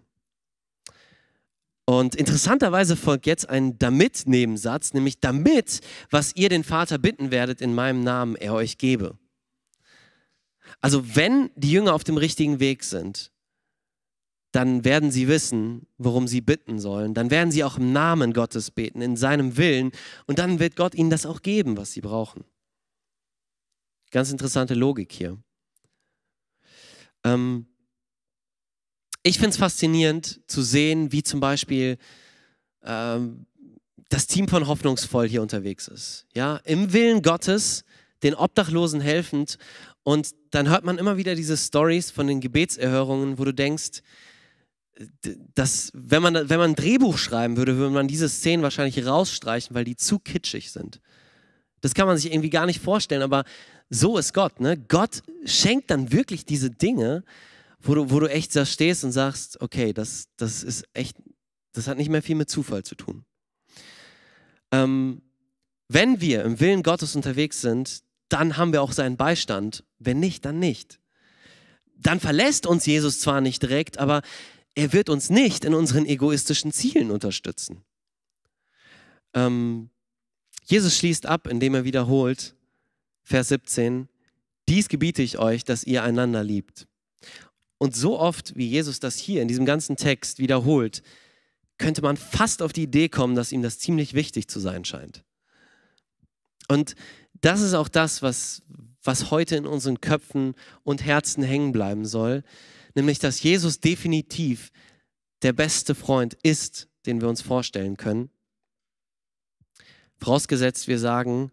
Und 1.85 2.15
interessanterweise 2.15 2.95
folgt 2.95 3.27
jetzt 3.27 3.47
ein 3.47 3.77
damit-Nebensatz, 3.77 4.95
nämlich 4.95 5.19
damit, 5.19 5.81
was 6.09 6.35
ihr 6.35 6.49
den 6.49 6.63
Vater 6.63 6.97
bitten 6.97 7.29
werdet 7.29 7.61
in 7.61 7.75
meinem 7.75 8.03
Namen, 8.03 8.35
er 8.35 8.55
euch 8.55 8.79
gebe. 8.79 9.19
Also 10.79 11.15
wenn 11.15 11.51
die 11.55 11.71
Jünger 11.71 11.93
auf 11.93 12.03
dem 12.03 12.17
richtigen 12.17 12.59
Weg 12.59 12.83
sind, 12.83 13.31
dann 14.53 14.83
werden 14.83 15.11
sie 15.11 15.27
wissen, 15.27 15.85
worum 15.99 16.27
sie 16.27 16.41
bitten 16.41 16.79
sollen. 16.79 17.13
Dann 17.13 17.29
werden 17.29 17.51
sie 17.51 17.63
auch 17.63 17.77
im 17.77 17.93
Namen 17.93 18.33
Gottes 18.33 18.71
beten, 18.71 19.03
in 19.03 19.17
seinem 19.17 19.55
Willen. 19.55 19.91
Und 20.25 20.39
dann 20.39 20.57
wird 20.57 20.75
Gott 20.75 20.95
ihnen 20.95 21.11
das 21.11 21.27
auch 21.27 21.43
geben, 21.43 21.77
was 21.77 21.91
sie 21.91 22.01
brauchen. 22.01 22.43
Ganz 24.11 24.31
interessante 24.31 24.73
Logik 24.73 25.11
hier. 25.11 25.37
Ähm, 27.23 27.65
ich 29.23 29.37
finde 29.37 29.51
es 29.51 29.57
faszinierend 29.57 30.41
zu 30.47 30.61
sehen, 30.61 31.11
wie 31.11 31.23
zum 31.23 31.39
Beispiel 31.39 31.97
ähm, 32.83 33.45
das 34.09 34.27
Team 34.27 34.47
von 34.47 34.67
Hoffnungsvoll 34.67 35.27
hier 35.27 35.41
unterwegs 35.41 35.87
ist. 35.87 36.25
Ja, 36.33 36.57
im 36.65 36.91
Willen 36.91 37.21
Gottes, 37.21 37.85
den 38.23 38.35
Obdachlosen 38.35 38.99
helfend. 38.99 39.57
Und 40.03 40.31
dann 40.49 40.69
hört 40.69 40.83
man 40.83 40.97
immer 40.97 41.17
wieder 41.17 41.35
diese 41.35 41.55
Stories 41.55 42.11
von 42.11 42.27
den 42.27 42.41
Gebetserhörungen, 42.41 43.37
wo 43.37 43.45
du 43.45 43.53
denkst, 43.53 44.01
dass, 45.55 45.91
wenn 45.93 46.21
man, 46.21 46.49
wenn 46.49 46.59
man 46.59 46.71
ein 46.71 46.75
Drehbuch 46.75 47.17
schreiben 47.17 47.57
würde, 47.57 47.77
würde 47.77 47.93
man 47.93 48.07
diese 48.07 48.27
Szenen 48.27 48.63
wahrscheinlich 48.63 49.05
rausstreichen, 49.05 49.75
weil 49.75 49.85
die 49.85 49.95
zu 49.95 50.19
kitschig 50.19 50.71
sind. 50.71 50.99
Das 51.81 51.93
kann 51.93 52.07
man 52.07 52.17
sich 52.17 52.31
irgendwie 52.31 52.49
gar 52.49 52.65
nicht 52.65 52.81
vorstellen, 52.81 53.23
aber 53.23 53.43
so 53.89 54.17
ist 54.17 54.33
Gott. 54.33 54.59
Ne? 54.59 54.77
Gott 54.77 55.23
schenkt 55.45 55.91
dann 55.91 56.11
wirklich 56.11 56.45
diese 56.45 56.69
Dinge, 56.69 57.23
wo 57.79 57.95
du, 57.95 58.09
wo 58.09 58.19
du 58.19 58.29
echt 58.29 58.55
da 58.55 58.65
stehst 58.65 59.03
und 59.03 59.11
sagst, 59.11 59.59
okay, 59.61 59.91
das, 59.91 60.27
das 60.37 60.63
ist 60.63 60.85
echt, 60.93 61.17
das 61.73 61.87
hat 61.87 61.97
nicht 61.97 62.09
mehr 62.09 62.21
viel 62.21 62.35
mit 62.35 62.49
Zufall 62.49 62.83
zu 62.83 62.95
tun. 62.95 63.25
Ähm, 64.71 65.21
wenn 65.87 66.21
wir 66.21 66.43
im 66.43 66.59
Willen 66.59 66.83
Gottes 66.83 67.15
unterwegs 67.15 67.59
sind, 67.59 68.03
dann 68.29 68.55
haben 68.55 68.71
wir 68.71 68.81
auch 68.81 68.93
seinen 68.93 69.17
Beistand. 69.17 69.83
Wenn 69.99 70.19
nicht, 70.19 70.45
dann 70.45 70.59
nicht. 70.59 70.99
Dann 71.97 72.19
verlässt 72.19 72.65
uns 72.65 72.85
Jesus 72.85 73.19
zwar 73.19 73.41
nicht 73.41 73.61
direkt, 73.61 73.97
aber 73.97 74.21
er 74.73 74.93
wird 74.93 75.09
uns 75.09 75.29
nicht 75.29 75.65
in 75.65 75.73
unseren 75.73 76.05
egoistischen 76.05 76.71
Zielen 76.71 77.11
unterstützen. 77.11 77.83
Ähm, 79.33 79.89
Jesus 80.63 80.97
schließt 80.97 81.25
ab, 81.25 81.47
indem 81.47 81.75
er 81.75 81.83
wiederholt, 81.83 82.55
Vers 83.23 83.49
17, 83.49 84.07
dies 84.67 84.87
gebiete 84.89 85.21
ich 85.21 85.37
euch, 85.37 85.63
dass 85.63 85.83
ihr 85.83 86.03
einander 86.03 86.43
liebt. 86.43 86.87
Und 87.77 87.95
so 87.95 88.19
oft, 88.19 88.55
wie 88.55 88.67
Jesus 88.67 88.99
das 88.99 89.17
hier 89.17 89.41
in 89.41 89.47
diesem 89.47 89.65
ganzen 89.65 89.95
Text 89.95 90.39
wiederholt, 90.39 91.01
könnte 91.77 92.01
man 92.01 92.15
fast 92.15 92.61
auf 92.61 92.73
die 92.73 92.83
Idee 92.83 93.09
kommen, 93.09 93.35
dass 93.35 93.51
ihm 93.51 93.63
das 93.63 93.79
ziemlich 93.79 94.13
wichtig 94.13 94.47
zu 94.47 94.59
sein 94.59 94.85
scheint. 94.85 95.23
Und 96.67 96.95
das 97.41 97.61
ist 97.61 97.73
auch 97.73 97.89
das, 97.89 98.21
was, 98.21 98.61
was 99.03 99.31
heute 99.31 99.55
in 99.55 99.65
unseren 99.65 99.99
Köpfen 99.99 100.53
und 100.83 101.03
Herzen 101.03 101.43
hängen 101.43 101.71
bleiben 101.71 102.05
soll, 102.05 102.43
nämlich 102.95 103.19
dass 103.19 103.41
Jesus 103.41 103.79
definitiv 103.79 104.71
der 105.41 105.53
beste 105.53 105.95
Freund 105.95 106.37
ist, 106.43 106.87
den 107.05 107.19
wir 107.19 107.27
uns 107.27 107.41
vorstellen 107.41 107.97
können. 107.97 108.29
Vorausgesetzt, 110.21 110.87
wir 110.87 110.99
sagen, 110.99 111.51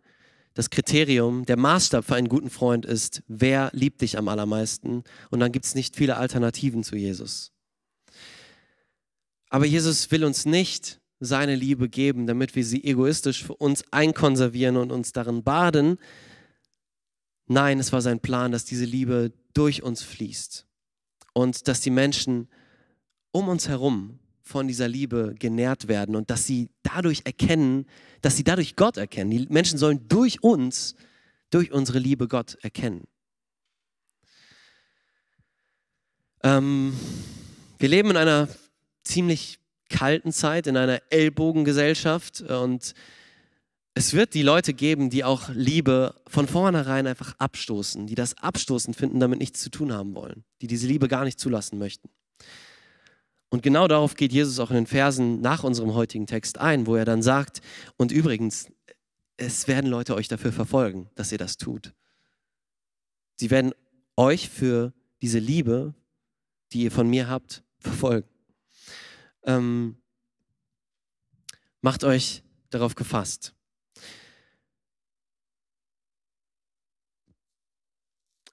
das 0.54 0.70
Kriterium, 0.70 1.46
der 1.46 1.56
Maßstab 1.56 2.04
für 2.04 2.16
einen 2.16 2.28
guten 2.28 2.50
Freund 2.50 2.84
ist, 2.84 3.22
wer 3.28 3.70
liebt 3.72 4.02
dich 4.02 4.18
am 4.18 4.28
allermeisten? 4.28 5.04
Und 5.30 5.40
dann 5.40 5.52
gibt 5.52 5.64
es 5.64 5.74
nicht 5.74 5.96
viele 5.96 6.16
Alternativen 6.16 6.84
zu 6.84 6.96
Jesus. 6.96 7.52
Aber 9.48 9.64
Jesus 9.64 10.10
will 10.10 10.24
uns 10.24 10.44
nicht 10.44 11.00
seine 11.20 11.54
Liebe 11.54 11.88
geben, 11.88 12.26
damit 12.26 12.54
wir 12.54 12.64
sie 12.64 12.84
egoistisch 12.84 13.44
für 13.44 13.54
uns 13.54 13.84
einkonservieren 13.90 14.76
und 14.76 14.92
uns 14.92 15.12
darin 15.12 15.42
baden. 15.42 15.98
Nein, 17.46 17.78
es 17.78 17.92
war 17.92 18.02
sein 18.02 18.20
Plan, 18.20 18.52
dass 18.52 18.64
diese 18.64 18.84
Liebe 18.84 19.32
durch 19.54 19.82
uns 19.82 20.02
fließt 20.02 20.66
und 21.32 21.66
dass 21.68 21.80
die 21.80 21.90
Menschen 21.90 22.48
um 23.32 23.48
uns 23.48 23.68
herum 23.68 24.18
von 24.48 24.66
dieser 24.66 24.88
Liebe 24.88 25.34
genährt 25.38 25.88
werden 25.88 26.16
und 26.16 26.30
dass 26.30 26.46
sie 26.46 26.70
dadurch 26.82 27.20
erkennen, 27.24 27.84
dass 28.22 28.38
sie 28.38 28.44
dadurch 28.44 28.76
Gott 28.76 28.96
erkennen. 28.96 29.30
Die 29.30 29.46
Menschen 29.50 29.78
sollen 29.78 30.08
durch 30.08 30.42
uns, 30.42 30.94
durch 31.50 31.70
unsere 31.70 31.98
Liebe 31.98 32.28
Gott 32.28 32.56
erkennen. 32.62 33.04
Ähm, 36.42 36.94
wir 37.78 37.90
leben 37.90 38.08
in 38.08 38.16
einer 38.16 38.48
ziemlich 39.04 39.58
kalten 39.90 40.32
Zeit, 40.32 40.66
in 40.66 40.78
einer 40.78 41.02
Ellbogengesellschaft 41.10 42.40
und 42.40 42.94
es 43.92 44.14
wird 44.14 44.32
die 44.32 44.42
Leute 44.42 44.72
geben, 44.72 45.10
die 45.10 45.24
auch 45.24 45.50
Liebe 45.52 46.14
von 46.26 46.48
vornherein 46.48 47.06
einfach 47.06 47.34
abstoßen, 47.36 48.06
die 48.06 48.14
das 48.14 48.38
abstoßen 48.38 48.94
finden, 48.94 49.20
damit 49.20 49.40
nichts 49.40 49.60
zu 49.60 49.70
tun 49.70 49.92
haben 49.92 50.14
wollen, 50.14 50.44
die 50.62 50.68
diese 50.68 50.86
Liebe 50.86 51.06
gar 51.06 51.24
nicht 51.24 51.38
zulassen 51.38 51.78
möchten. 51.78 52.08
Und 53.50 53.62
genau 53.62 53.88
darauf 53.88 54.14
geht 54.14 54.32
Jesus 54.32 54.58
auch 54.58 54.70
in 54.70 54.76
den 54.76 54.86
Versen 54.86 55.40
nach 55.40 55.64
unserem 55.64 55.94
heutigen 55.94 56.26
Text 56.26 56.58
ein, 56.58 56.86
wo 56.86 56.96
er 56.96 57.04
dann 57.04 57.22
sagt, 57.22 57.60
und 57.96 58.12
übrigens, 58.12 58.70
es 59.36 59.68
werden 59.68 59.90
Leute 59.90 60.14
euch 60.14 60.28
dafür 60.28 60.52
verfolgen, 60.52 61.08
dass 61.14 61.32
ihr 61.32 61.38
das 61.38 61.56
tut. 61.56 61.94
Sie 63.36 63.50
werden 63.50 63.72
euch 64.16 64.48
für 64.48 64.92
diese 65.22 65.38
Liebe, 65.38 65.94
die 66.72 66.82
ihr 66.82 66.90
von 66.90 67.08
mir 67.08 67.28
habt, 67.28 67.62
verfolgen. 67.78 68.28
Ähm, 69.44 69.96
macht 71.80 72.04
euch 72.04 72.42
darauf 72.70 72.94
gefasst. 72.94 73.54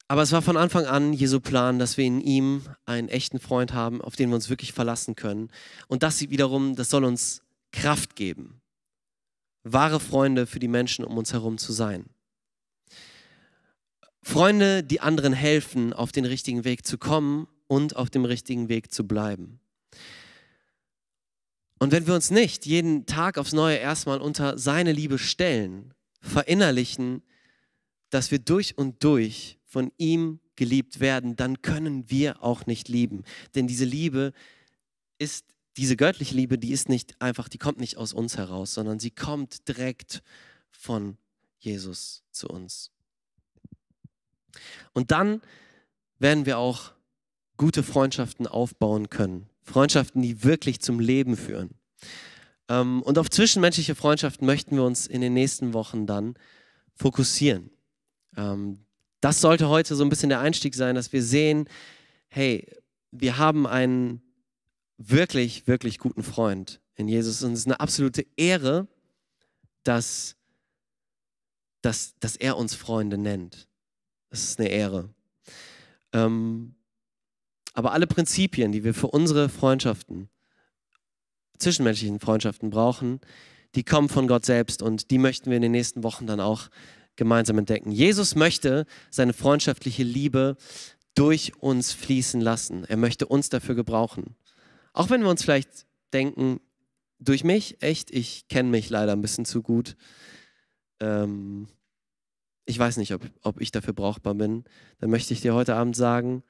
Aber 0.07 0.21
es 0.21 0.31
war 0.31 0.41
von 0.41 0.57
Anfang 0.57 0.85
an 0.85 1.13
Jesu 1.13 1.39
Plan, 1.39 1.79
dass 1.79 1.97
wir 1.97 2.05
in 2.05 2.21
ihm 2.21 2.61
einen 2.85 3.09
echten 3.09 3.39
Freund 3.39 3.73
haben, 3.73 4.01
auf 4.01 4.15
den 4.15 4.29
wir 4.29 4.35
uns 4.35 4.49
wirklich 4.49 4.71
verlassen 4.71 5.15
können. 5.15 5.49
Und 5.87 6.03
das 6.03 6.21
wiederum, 6.21 6.75
das 6.75 6.89
soll 6.89 7.03
uns 7.03 7.41
Kraft 7.71 8.15
geben, 8.15 8.61
wahre 9.63 9.99
Freunde 9.99 10.45
für 10.45 10.59
die 10.59 10.67
Menschen 10.67 11.03
um 11.03 11.17
uns 11.17 11.33
herum 11.33 11.57
zu 11.57 11.73
sein. 11.73 12.05
Freunde, 14.21 14.83
die 14.83 15.01
anderen 15.01 15.33
helfen, 15.33 15.93
auf 15.93 16.11
den 16.11 16.25
richtigen 16.25 16.63
Weg 16.63 16.85
zu 16.85 16.97
kommen 16.97 17.47
und 17.67 17.95
auf 17.95 18.09
dem 18.09 18.25
richtigen 18.25 18.69
Weg 18.69 18.91
zu 18.91 19.07
bleiben. 19.07 19.59
Und 21.79 21.91
wenn 21.91 22.07
wir 22.07 22.15
uns 22.15 22.31
nicht 22.31 22.65
jeden 22.65 23.05
Tag 23.05 23.37
aufs 23.37 23.53
Neue 23.53 23.77
erstmal 23.77 24.21
unter 24.21 24.57
seine 24.57 24.93
Liebe 24.93 25.17
stellen, 25.17 25.93
verinnerlichen, 26.21 27.21
dass 28.09 28.31
wir 28.31 28.39
durch 28.39 28.77
und 28.77 29.03
durch 29.03 29.54
von 29.65 29.91
ihm 29.97 30.39
geliebt 30.55 30.99
werden, 30.99 31.35
dann 31.35 31.61
können 31.61 32.09
wir 32.09 32.41
auch 32.43 32.65
nicht 32.65 32.87
lieben. 32.87 33.23
Denn 33.55 33.67
diese 33.67 33.85
Liebe 33.85 34.31
ist, 35.17 35.45
diese 35.77 35.97
göttliche 35.97 36.35
Liebe, 36.35 36.57
die 36.57 36.71
ist 36.71 36.87
nicht 36.87 37.19
einfach, 37.21 37.49
die 37.49 37.57
kommt 37.57 37.79
nicht 37.79 37.97
aus 37.97 38.13
uns 38.13 38.37
heraus, 38.37 38.73
sondern 38.73 38.99
sie 38.99 39.11
kommt 39.11 39.67
direkt 39.67 40.23
von 40.71 41.17
Jesus 41.59 42.23
zu 42.31 42.47
uns. 42.47 42.91
Und 44.93 45.11
dann 45.11 45.41
werden 46.19 46.45
wir 46.45 46.57
auch 46.57 46.93
gute 47.57 47.83
Freundschaften 47.83 48.47
aufbauen 48.47 49.09
können. 49.09 49.49
Freundschaften, 49.63 50.21
die 50.21 50.43
wirklich 50.43 50.79
zum 50.79 50.99
Leben 50.99 51.35
führen. 51.35 51.71
Ähm, 52.69 53.01
und 53.01 53.17
auf 53.17 53.29
zwischenmenschliche 53.29 53.95
Freundschaften 53.95 54.45
möchten 54.45 54.75
wir 54.75 54.83
uns 54.83 55.07
in 55.07 55.21
den 55.21 55.33
nächsten 55.33 55.73
Wochen 55.73 56.05
dann 56.05 56.35
fokussieren. 56.93 57.71
Ähm, 58.37 58.84
das 59.21 59.41
sollte 59.41 59.69
heute 59.69 59.95
so 59.95 60.03
ein 60.03 60.09
bisschen 60.09 60.29
der 60.29 60.39
Einstieg 60.39 60.75
sein, 60.75 60.95
dass 60.95 61.13
wir 61.13 61.23
sehen, 61.23 61.67
hey, 62.27 62.67
wir 63.11 63.37
haben 63.37 63.65
einen 63.65 64.21
wirklich, 64.97 65.67
wirklich 65.67 65.99
guten 65.99 66.23
Freund 66.23 66.81
in 66.95 67.07
Jesus. 67.07 67.43
Und 67.43 67.53
es 67.53 67.59
ist 67.59 67.65
eine 67.67 67.79
absolute 67.79 68.25
Ehre, 68.35 68.87
dass, 69.83 70.35
dass, 71.81 72.15
dass 72.19 72.35
er 72.35 72.57
uns 72.57 72.75
Freunde 72.75 73.17
nennt. 73.17 73.67
Das 74.29 74.43
ist 74.43 74.59
eine 74.59 74.69
Ehre. 74.69 75.09
Ähm, 76.13 76.75
aber 77.73 77.91
alle 77.91 78.07
Prinzipien, 78.07 78.71
die 78.71 78.83
wir 78.83 78.93
für 78.93 79.07
unsere 79.07 79.49
Freundschaften, 79.49 80.29
zwischenmenschlichen 81.57 82.19
Freundschaften 82.19 82.69
brauchen, 82.69 83.19
die 83.75 83.83
kommen 83.83 84.09
von 84.09 84.27
Gott 84.27 84.45
selbst 84.45 84.81
und 84.81 85.11
die 85.11 85.17
möchten 85.17 85.49
wir 85.49 85.57
in 85.57 85.61
den 85.61 85.73
nächsten 85.73 86.03
Wochen 86.03 86.27
dann 86.27 86.39
auch 86.39 86.69
gemeinsam 87.15 87.57
entdecken. 87.57 87.91
Jesus 87.91 88.35
möchte 88.35 88.85
seine 89.09 89.33
freundschaftliche 89.33 90.03
Liebe 90.03 90.57
durch 91.15 91.53
uns 91.59 91.93
fließen 91.93 92.41
lassen. 92.41 92.83
Er 92.85 92.97
möchte 92.97 93.25
uns 93.25 93.49
dafür 93.49 93.75
gebrauchen. 93.75 94.35
Auch 94.93 95.09
wenn 95.09 95.21
wir 95.21 95.29
uns 95.29 95.43
vielleicht 95.43 95.85
denken, 96.13 96.59
durch 97.19 97.43
mich, 97.43 97.81
echt, 97.81 98.11
ich 98.11 98.47
kenne 98.47 98.69
mich 98.69 98.89
leider 98.89 99.13
ein 99.13 99.21
bisschen 99.21 99.45
zu 99.45 99.61
gut. 99.61 99.95
Ähm, 100.99 101.67
ich 102.65 102.77
weiß 102.77 102.97
nicht, 102.97 103.13
ob, 103.13 103.21
ob 103.41 103.61
ich 103.61 103.71
dafür 103.71 103.93
brauchbar 103.93 104.35
bin. 104.35 104.65
Dann 104.99 105.09
möchte 105.09 105.33
ich 105.33 105.41
dir 105.41 105.53
heute 105.53 105.75
Abend 105.75 105.95
sagen, 105.95 106.43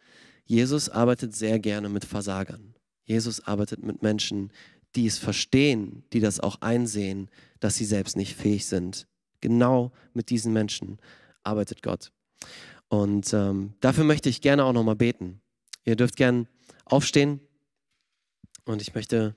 Jesus 0.45 0.89
arbeitet 0.89 1.35
sehr 1.35 1.59
gerne 1.59 1.89
mit 1.89 2.05
Versagern. 2.05 2.75
Jesus 3.03 3.41
arbeitet 3.41 3.83
mit 3.83 4.01
Menschen, 4.01 4.51
die 4.95 5.05
es 5.05 5.17
verstehen, 5.17 6.03
die 6.13 6.19
das 6.19 6.39
auch 6.39 6.61
einsehen, 6.61 7.29
dass 7.59 7.75
sie 7.75 7.85
selbst 7.85 8.15
nicht 8.15 8.35
fähig 8.35 8.65
sind. 8.65 9.07
Genau 9.45 9.91
mit 10.15 10.31
diesen 10.31 10.53
Menschen 10.53 10.97
arbeitet 11.43 11.83
Gott. 11.83 12.11
Und 12.87 13.31
ähm, 13.31 13.75
dafür 13.79 14.03
möchte 14.03 14.27
ich 14.27 14.41
gerne 14.41 14.63
auch 14.63 14.73
nochmal 14.73 14.95
beten. 14.95 15.39
Ihr 15.83 15.95
dürft 15.95 16.15
gern 16.15 16.47
aufstehen 16.83 17.39
und 18.63 18.81
ich 18.81 18.95
möchte 18.95 19.35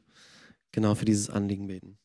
genau 0.73 0.95
für 0.95 1.05
dieses 1.05 1.29
Anliegen 1.29 1.67
beten. 1.67 1.99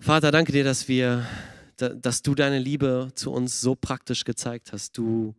Vater, 0.00 0.30
danke 0.30 0.52
dir, 0.52 0.64
dass 0.64 0.88
wir, 0.88 1.26
dass 1.76 2.22
du 2.22 2.34
deine 2.34 2.58
Liebe 2.58 3.10
zu 3.14 3.30
uns 3.32 3.60
so 3.60 3.74
praktisch 3.74 4.24
gezeigt 4.24 4.72
hast. 4.72 4.96
Du, 4.96 5.34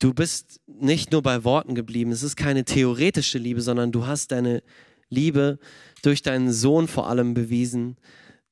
du 0.00 0.12
bist 0.12 0.60
nicht 0.66 1.12
nur 1.12 1.22
bei 1.22 1.44
Worten 1.44 1.74
geblieben. 1.74 2.12
Es 2.12 2.22
ist 2.22 2.36
keine 2.36 2.66
theoretische 2.66 3.38
Liebe, 3.38 3.62
sondern 3.62 3.90
du 3.90 4.06
hast 4.06 4.32
deine 4.32 4.62
Liebe 5.08 5.58
durch 6.02 6.22
deinen 6.22 6.52
Sohn 6.52 6.88
vor 6.88 7.08
allem 7.08 7.34
bewiesen, 7.34 7.96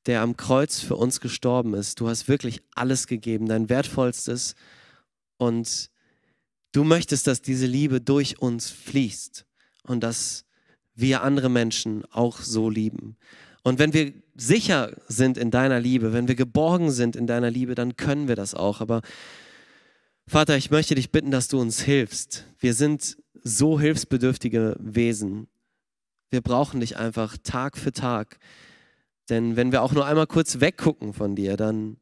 der 0.05 0.21
am 0.21 0.37
Kreuz 0.37 0.79
für 0.79 0.95
uns 0.95 1.19
gestorben 1.19 1.73
ist. 1.73 1.99
Du 1.99 2.07
hast 2.07 2.27
wirklich 2.27 2.61
alles 2.75 3.07
gegeben, 3.07 3.47
dein 3.47 3.69
wertvollstes. 3.69 4.55
Und 5.37 5.89
du 6.71 6.83
möchtest, 6.83 7.27
dass 7.27 7.41
diese 7.41 7.65
Liebe 7.65 8.01
durch 8.01 8.39
uns 8.39 8.69
fließt 8.69 9.45
und 9.83 10.01
dass 10.01 10.45
wir 10.93 11.23
andere 11.23 11.49
Menschen 11.49 12.03
auch 12.11 12.39
so 12.39 12.69
lieben. 12.69 13.17
Und 13.63 13.79
wenn 13.79 13.93
wir 13.93 14.13
sicher 14.35 14.95
sind 15.07 15.37
in 15.37 15.49
deiner 15.49 15.79
Liebe, 15.79 16.13
wenn 16.13 16.27
wir 16.27 16.35
geborgen 16.35 16.91
sind 16.91 17.15
in 17.15 17.25
deiner 17.25 17.49
Liebe, 17.49 17.73
dann 17.73 17.97
können 17.97 18.27
wir 18.27 18.35
das 18.35 18.53
auch. 18.53 18.79
Aber 18.79 19.01
Vater, 20.27 20.55
ich 20.55 20.71
möchte 20.71 20.95
dich 20.95 21.11
bitten, 21.11 21.31
dass 21.31 21.47
du 21.47 21.59
uns 21.59 21.81
hilfst. 21.81 22.45
Wir 22.59 22.73
sind 22.73 23.17
so 23.43 23.79
hilfsbedürftige 23.79 24.75
Wesen. 24.79 25.47
Wir 26.29 26.41
brauchen 26.41 26.79
dich 26.79 26.97
einfach 26.97 27.37
Tag 27.43 27.77
für 27.77 27.91
Tag. 27.91 28.39
Denn 29.29 29.55
wenn 29.55 29.71
wir 29.71 29.81
auch 29.81 29.93
nur 29.93 30.05
einmal 30.05 30.27
kurz 30.27 30.59
weggucken 30.59 31.13
von 31.13 31.35
dir, 31.35 31.57
dann, 31.57 31.97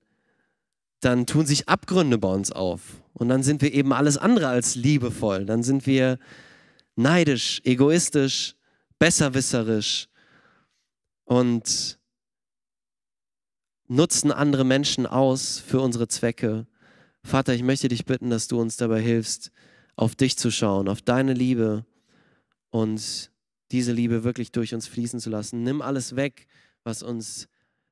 dann 1.00 1.26
tun 1.26 1.46
sich 1.46 1.70
Abgründe 1.70 2.18
bei 2.18 2.30
uns 2.30 2.52
auf. 2.52 3.02
Und 3.14 3.30
dann 3.30 3.44
sind 3.44 3.62
wir 3.62 3.74
eben 3.74 3.94
alles 3.94 4.18
andere 4.18 4.48
als 4.48 4.76
liebevoll. 4.76 5.46
Dann 5.46 5.64
sind 5.64 5.86
wir 5.86 6.20
neidisch, 6.96 7.62
egoistisch, 7.64 8.56
besserwisserisch 9.00 10.08
und 11.26 12.00
nutzen 13.88 14.32
andere 14.32 14.64
Menschen 14.64 15.06
aus 15.06 15.60
für 15.60 15.80
unsere 15.82 16.08
Zwecke. 16.08 16.68
Vater, 17.24 17.54
ich 17.54 17.64
möchte 17.64 17.88
dich 17.88 18.06
bitten, 18.06 18.30
dass 18.30 18.48
du 18.48 18.60
uns 18.60 18.78
dabei 18.78 19.02
hilfst, 19.02 19.52
auf 19.96 20.16
dich 20.16 20.38
zu 20.38 20.52
schauen, 20.52 20.88
auf 20.88 21.02
deine 21.02 21.34
Liebe 21.34 21.86
und 22.70 23.32
diese 23.74 23.92
Liebe 23.92 24.24
wirklich 24.24 24.52
durch 24.52 24.74
uns 24.74 24.88
fließen 24.88 25.20
zu 25.20 25.32
lassen. 25.32 25.64
Nimm 25.64 25.82
alles 25.82 26.16
weg, 26.16 26.46
was 26.84 27.02
uns 27.02 27.48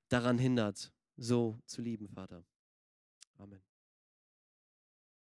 daran 0.10 0.38
hindert, 0.38 0.92
so 1.18 1.60
zu 1.66 1.82
lieben, 1.82 2.08
Vater. 2.08 2.44